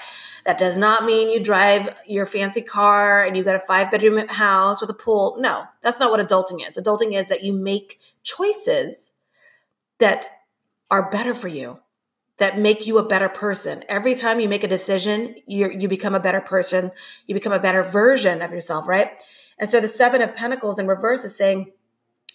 That 0.45 0.57
does 0.57 0.77
not 0.77 1.05
mean 1.05 1.29
you 1.29 1.43
drive 1.43 1.95
your 2.07 2.25
fancy 2.25 2.61
car 2.61 3.23
and 3.23 3.37
you 3.37 3.43
got 3.43 3.55
a 3.55 3.59
five 3.59 3.91
bedroom 3.91 4.27
house 4.29 4.81
with 4.81 4.89
a 4.89 4.95
pool. 4.95 5.37
No, 5.39 5.65
that's 5.81 5.99
not 5.99 6.09
what 6.09 6.25
adulting 6.25 6.67
is. 6.67 6.77
Adulting 6.77 7.15
is 7.15 7.27
that 7.27 7.43
you 7.43 7.53
make 7.53 7.99
choices 8.23 9.13
that 9.99 10.27
are 10.89 11.09
better 11.11 11.35
for 11.35 11.49
you, 11.49 11.79
that 12.37 12.57
make 12.57 12.87
you 12.87 12.97
a 12.97 13.05
better 13.05 13.29
person. 13.29 13.83
Every 13.87 14.15
time 14.15 14.39
you 14.39 14.49
make 14.49 14.63
a 14.63 14.67
decision, 14.67 15.35
you 15.45 15.69
you 15.69 15.87
become 15.87 16.15
a 16.15 16.19
better 16.19 16.41
person. 16.41 16.91
You 17.27 17.35
become 17.35 17.53
a 17.53 17.59
better 17.59 17.83
version 17.83 18.41
of 18.41 18.51
yourself, 18.51 18.87
right? 18.87 19.11
And 19.59 19.69
so 19.69 19.79
the 19.79 19.87
seven 19.87 20.21
of 20.21 20.33
pentacles 20.33 20.79
in 20.79 20.87
reverse 20.87 21.23
is 21.25 21.35
saying, 21.35 21.73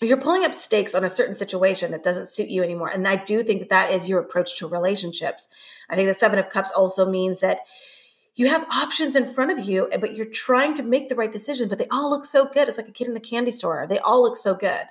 you're 0.04 0.20
pulling 0.20 0.44
up 0.44 0.54
stakes 0.54 0.94
on 0.94 1.04
a 1.04 1.08
certain 1.08 1.34
situation 1.34 1.90
that 1.90 2.02
doesn't 2.02 2.28
suit 2.28 2.48
you 2.48 2.62
anymore. 2.62 2.88
And 2.88 3.06
I 3.06 3.16
do 3.16 3.42
think 3.42 3.60
that 3.60 3.68
that 3.70 3.90
is 3.90 4.08
your 4.08 4.20
approach 4.20 4.56
to 4.58 4.68
relationships. 4.68 5.48
I 5.88 5.96
think 5.96 6.08
the 6.08 6.14
Seven 6.14 6.38
of 6.38 6.50
Cups 6.50 6.70
also 6.70 7.10
means 7.10 7.40
that 7.40 7.60
you 8.34 8.48
have 8.48 8.68
options 8.70 9.14
in 9.14 9.32
front 9.32 9.52
of 9.52 9.64
you, 9.64 9.88
but 10.00 10.16
you're 10.16 10.26
trying 10.26 10.74
to 10.74 10.82
make 10.82 11.08
the 11.08 11.14
right 11.14 11.30
decision, 11.30 11.68
but 11.68 11.78
they 11.78 11.86
all 11.88 12.10
look 12.10 12.24
so 12.24 12.46
good. 12.46 12.68
It's 12.68 12.78
like 12.78 12.88
a 12.88 12.92
kid 12.92 13.08
in 13.08 13.16
a 13.16 13.20
candy 13.20 13.52
store. 13.52 13.86
They 13.88 13.98
all 13.98 14.22
look 14.22 14.36
so 14.36 14.54
good. 14.54 14.86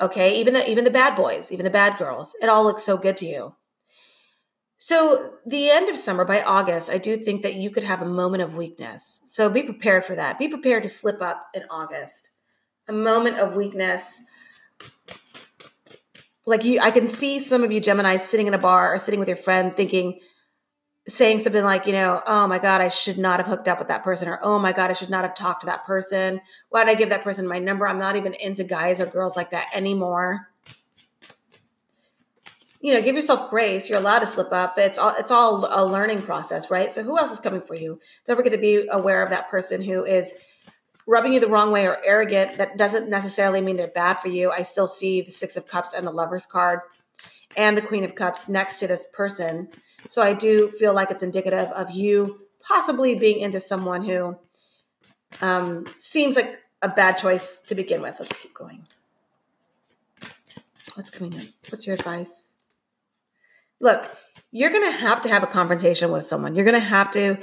Okay, 0.00 0.38
even 0.38 0.52
the 0.52 0.68
even 0.68 0.84
the 0.84 0.90
bad 0.90 1.16
boys, 1.16 1.52
even 1.52 1.64
the 1.64 1.70
bad 1.70 1.96
girls, 1.96 2.34
it 2.42 2.48
all 2.48 2.64
looks 2.64 2.82
so 2.82 2.98
good 2.98 3.16
to 3.18 3.26
you. 3.26 3.54
So, 4.76 5.34
the 5.46 5.70
end 5.70 5.88
of 5.88 5.96
summer 5.96 6.24
by 6.24 6.42
August, 6.42 6.90
I 6.90 6.98
do 6.98 7.16
think 7.16 7.42
that 7.42 7.54
you 7.54 7.70
could 7.70 7.84
have 7.84 8.02
a 8.02 8.04
moment 8.04 8.42
of 8.42 8.56
weakness. 8.56 9.22
So, 9.26 9.48
be 9.48 9.62
prepared 9.62 10.04
for 10.04 10.16
that. 10.16 10.40
Be 10.40 10.48
prepared 10.48 10.82
to 10.82 10.88
slip 10.88 11.22
up 11.22 11.46
in 11.54 11.62
August 11.70 12.31
a 12.88 12.92
moment 12.92 13.38
of 13.38 13.56
weakness. 13.56 14.24
like 16.46 16.64
you, 16.64 16.80
I 16.80 16.90
can 16.90 17.06
see 17.06 17.38
some 17.38 17.62
of 17.62 17.72
you 17.72 17.80
Gemini 17.80 18.16
sitting 18.16 18.46
in 18.46 18.54
a 18.54 18.58
bar 18.58 18.92
or 18.92 18.98
sitting 18.98 19.20
with 19.20 19.28
your 19.28 19.36
friend 19.36 19.76
thinking, 19.76 20.18
saying 21.06 21.40
something 21.40 21.62
like, 21.62 21.86
you 21.86 21.92
know, 21.92 22.22
oh 22.26 22.46
my 22.46 22.58
God, 22.58 22.80
I 22.80 22.88
should 22.88 23.18
not 23.18 23.38
have 23.38 23.46
hooked 23.46 23.68
up 23.68 23.78
with 23.78 23.88
that 23.88 24.02
person, 24.02 24.28
or 24.28 24.40
oh 24.42 24.58
my 24.58 24.72
God, 24.72 24.90
I 24.90 24.94
should 24.94 25.10
not 25.10 25.24
have 25.24 25.34
talked 25.34 25.60
to 25.60 25.66
that 25.66 25.84
person. 25.84 26.40
Why 26.70 26.84
did 26.84 26.90
I 26.90 26.94
give 26.94 27.10
that 27.10 27.22
person 27.22 27.46
my 27.46 27.58
number? 27.58 27.86
I'm 27.86 27.98
not 27.98 28.16
even 28.16 28.34
into 28.34 28.64
guys 28.64 29.00
or 29.00 29.06
girls 29.06 29.36
like 29.36 29.50
that 29.50 29.70
anymore. 29.74 30.48
You 32.80 32.94
know, 32.94 33.00
give 33.00 33.14
yourself 33.14 33.48
grace. 33.48 33.88
You're 33.88 34.00
allowed 34.00 34.20
to 34.20 34.26
slip 34.26 34.52
up. 34.52 34.76
It's 34.76 34.98
all 34.98 35.14
it's 35.16 35.30
all 35.30 35.68
a 35.70 35.86
learning 35.86 36.22
process, 36.22 36.68
right? 36.68 36.90
So 36.90 37.04
who 37.04 37.16
else 37.16 37.30
is 37.30 37.38
coming 37.38 37.60
for 37.60 37.76
you? 37.76 38.00
Don't 38.26 38.34
forget 38.34 38.50
to 38.50 38.58
be 38.58 38.88
aware 38.90 39.22
of 39.22 39.30
that 39.30 39.48
person 39.50 39.82
who 39.82 40.04
is 40.04 40.34
rubbing 41.06 41.32
you 41.32 41.40
the 41.40 41.48
wrong 41.48 41.72
way 41.72 41.86
or 41.86 41.98
arrogant. 42.04 42.56
That 42.58 42.76
doesn't 42.76 43.08
necessarily 43.08 43.60
mean 43.60 43.76
they're 43.76 43.88
bad 43.88 44.20
for 44.20 44.28
you. 44.28 44.50
I 44.50 44.62
still 44.62 44.86
see 44.86 45.20
the 45.20 45.30
Six 45.30 45.56
of 45.56 45.66
Cups 45.66 45.92
and 45.92 46.06
the 46.06 46.10
Lover's 46.10 46.46
card 46.46 46.80
and 47.56 47.76
the 47.76 47.82
Queen 47.82 48.04
of 48.04 48.14
Cups 48.14 48.48
next 48.48 48.78
to 48.78 48.86
this 48.86 49.06
person 49.12 49.68
so 50.08 50.22
I 50.22 50.34
do 50.34 50.68
feel 50.70 50.92
like 50.92 51.10
it's 51.10 51.22
indicative 51.22 51.70
of 51.70 51.90
you 51.90 52.46
possibly 52.60 53.14
being 53.14 53.40
into 53.40 53.60
someone 53.60 54.04
who 54.04 54.36
um, 55.40 55.86
seems 55.98 56.36
like 56.36 56.58
a 56.80 56.88
bad 56.88 57.18
choice 57.18 57.60
to 57.62 57.74
begin 57.74 58.02
with. 58.02 58.16
Let's 58.18 58.40
keep 58.40 58.54
going. 58.54 58.86
What's 60.94 61.10
coming 61.10 61.34
up? 61.36 61.42
What's 61.70 61.86
your 61.86 61.94
advice? 61.94 62.56
Look, 63.80 64.16
you're 64.50 64.70
going 64.70 64.90
to 64.90 64.98
have 64.98 65.20
to 65.22 65.28
have 65.28 65.42
a 65.42 65.46
confrontation 65.46 66.12
with 66.12 66.26
someone. 66.26 66.54
You're 66.54 66.64
going 66.64 66.80
to 66.80 66.86
have 66.86 67.10
to 67.12 67.38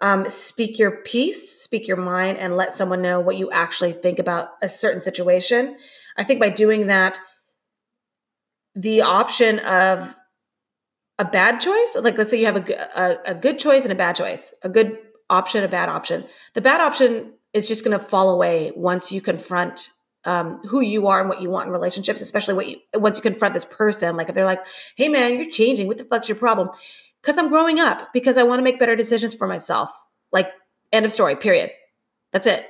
um, 0.00 0.28
speak 0.28 0.78
your 0.78 0.90
piece, 0.90 1.60
speak 1.60 1.88
your 1.88 1.96
mind, 1.96 2.38
and 2.38 2.56
let 2.56 2.76
someone 2.76 3.02
know 3.02 3.20
what 3.20 3.36
you 3.36 3.50
actually 3.50 3.92
think 3.92 4.18
about 4.18 4.50
a 4.62 4.68
certain 4.68 5.00
situation. 5.00 5.76
I 6.16 6.24
think 6.24 6.40
by 6.40 6.50
doing 6.50 6.86
that, 6.88 7.18
the 8.74 9.02
option 9.02 9.58
of 9.60 10.14
a 11.18 11.24
bad 11.24 11.60
choice 11.60 11.96
like 12.00 12.16
let's 12.16 12.30
say 12.30 12.38
you 12.38 12.46
have 12.46 12.68
a, 12.68 13.00
a, 13.00 13.32
a 13.32 13.34
good 13.34 13.58
choice 13.58 13.82
and 13.82 13.90
a 13.90 13.96
bad 13.96 14.14
choice 14.14 14.54
a 14.62 14.68
good 14.68 14.96
option 15.30 15.64
a 15.64 15.68
bad 15.68 15.88
option. 15.88 16.24
The 16.54 16.60
bad 16.60 16.80
option 16.80 17.32
is 17.52 17.66
just 17.66 17.84
going 17.84 17.98
to 17.98 18.04
fall 18.04 18.30
away 18.30 18.72
once 18.76 19.12
you 19.12 19.20
confront 19.20 19.90
um, 20.24 20.60
who 20.66 20.80
you 20.80 21.06
are 21.06 21.20
and 21.20 21.28
what 21.28 21.40
you 21.40 21.50
want 21.50 21.66
in 21.66 21.72
relationships 21.72 22.20
especially 22.20 22.54
what 22.54 22.68
you 22.68 22.76
once 22.94 23.16
you 23.16 23.22
confront 23.22 23.54
this 23.54 23.64
person. 23.64 24.16
Like 24.16 24.28
if 24.28 24.34
they're 24.34 24.44
like 24.44 24.64
hey 24.96 25.08
man 25.08 25.34
you're 25.34 25.50
changing. 25.50 25.86
What 25.86 25.98
the 25.98 26.04
fuck's 26.04 26.28
your 26.28 26.36
problem 26.36 26.70
because 27.22 27.38
i'm 27.38 27.48
growing 27.48 27.78
up 27.80 28.12
because 28.12 28.36
i 28.36 28.42
want 28.42 28.58
to 28.58 28.64
make 28.64 28.78
better 28.78 28.96
decisions 28.96 29.34
for 29.34 29.46
myself. 29.46 29.90
Like 30.32 30.50
end 30.92 31.06
of 31.06 31.12
story 31.12 31.36
period. 31.36 31.70
That's 32.32 32.46
it. 32.46 32.66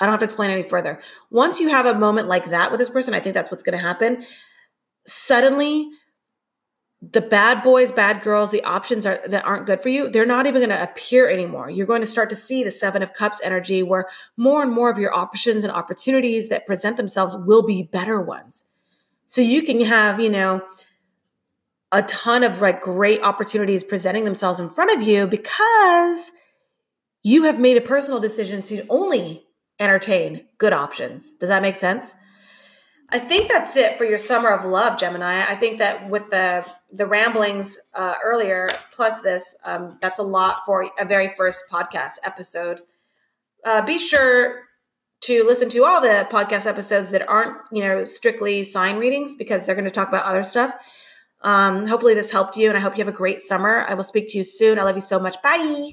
I 0.00 0.06
don't 0.06 0.12
have 0.12 0.20
to 0.20 0.24
explain 0.24 0.50
any 0.50 0.62
further. 0.62 1.00
Once 1.30 1.60
you 1.60 1.68
have 1.68 1.86
a 1.86 1.98
moment 1.98 2.26
like 2.26 2.50
that 2.50 2.70
with 2.70 2.80
this 2.80 2.90
person 2.90 3.14
i 3.14 3.20
think 3.20 3.34
that's 3.34 3.50
what's 3.50 3.62
going 3.62 3.78
to 3.78 3.84
happen. 3.84 4.24
Suddenly 5.06 5.88
the 7.02 7.22
bad 7.22 7.62
boys, 7.62 7.90
bad 7.90 8.22
girls, 8.22 8.50
the 8.50 8.62
options 8.62 9.06
are 9.06 9.20
that 9.26 9.44
aren't 9.44 9.64
good 9.64 9.80
for 9.80 9.88
you, 9.88 10.10
they're 10.10 10.26
not 10.26 10.46
even 10.46 10.60
going 10.60 10.68
to 10.68 10.82
appear 10.82 11.28
anymore. 11.30 11.70
You're 11.70 11.86
going 11.86 12.02
to 12.02 12.06
start 12.06 12.28
to 12.30 12.36
see 12.36 12.62
the 12.62 12.70
7 12.70 13.02
of 13.02 13.14
cups 13.14 13.40
energy 13.42 13.82
where 13.82 14.06
more 14.36 14.62
and 14.62 14.70
more 14.70 14.90
of 14.90 14.98
your 14.98 15.14
options 15.14 15.64
and 15.64 15.72
opportunities 15.72 16.50
that 16.50 16.66
present 16.66 16.98
themselves 16.98 17.34
will 17.46 17.62
be 17.62 17.84
better 17.84 18.20
ones. 18.20 18.68
So 19.24 19.40
you 19.40 19.62
can 19.62 19.80
have, 19.80 20.20
you 20.20 20.28
know, 20.28 20.62
a 21.92 22.02
ton 22.02 22.44
of 22.44 22.60
like 22.60 22.80
great 22.80 23.22
opportunities 23.22 23.82
presenting 23.82 24.24
themselves 24.24 24.60
in 24.60 24.70
front 24.70 24.92
of 24.92 25.02
you 25.02 25.26
because 25.26 26.30
you 27.22 27.44
have 27.44 27.58
made 27.58 27.76
a 27.76 27.80
personal 27.80 28.20
decision 28.20 28.62
to 28.62 28.86
only 28.88 29.44
entertain 29.78 30.46
good 30.58 30.72
options. 30.72 31.34
Does 31.34 31.48
that 31.48 31.62
make 31.62 31.76
sense? 31.76 32.14
I 33.12 33.18
think 33.18 33.50
that's 33.50 33.76
it 33.76 33.98
for 33.98 34.04
your 34.04 34.18
summer 34.18 34.50
of 34.50 34.64
love, 34.64 34.98
Gemini. 34.98 35.42
I 35.42 35.56
think 35.56 35.78
that 35.78 36.08
with 36.08 36.30
the 36.30 36.64
the 36.92 37.06
ramblings 37.06 37.78
uh, 37.94 38.14
earlier, 38.24 38.68
plus 38.92 39.20
this, 39.20 39.56
um, 39.64 39.98
that's 40.00 40.18
a 40.18 40.24
lot 40.24 40.64
for 40.64 40.88
a 40.98 41.04
very 41.04 41.28
first 41.28 41.62
podcast 41.70 42.14
episode. 42.22 42.82
Uh, 43.64 43.82
be 43.82 43.98
sure 43.98 44.62
to 45.22 45.44
listen 45.44 45.68
to 45.70 45.84
all 45.84 46.00
the 46.00 46.26
podcast 46.30 46.66
episodes 46.66 47.10
that 47.10 47.28
aren't, 47.28 47.56
you 47.72 47.82
know, 47.82 48.04
strictly 48.04 48.64
sign 48.64 48.96
readings 48.96 49.36
because 49.36 49.64
they're 49.64 49.74
going 49.74 49.84
to 49.84 49.90
talk 49.90 50.08
about 50.08 50.24
other 50.24 50.42
stuff. 50.42 50.74
Um, 51.42 51.86
hopefully, 51.86 52.14
this 52.14 52.30
helped 52.30 52.56
you, 52.56 52.68
and 52.68 52.76
I 52.76 52.80
hope 52.80 52.96
you 52.96 53.04
have 53.04 53.12
a 53.12 53.16
great 53.16 53.40
summer. 53.40 53.84
I 53.88 53.94
will 53.94 54.04
speak 54.04 54.28
to 54.28 54.38
you 54.38 54.44
soon. 54.44 54.78
I 54.78 54.82
love 54.84 54.96
you 54.96 55.00
so 55.00 55.18
much. 55.18 55.40
Bye. 55.42 55.88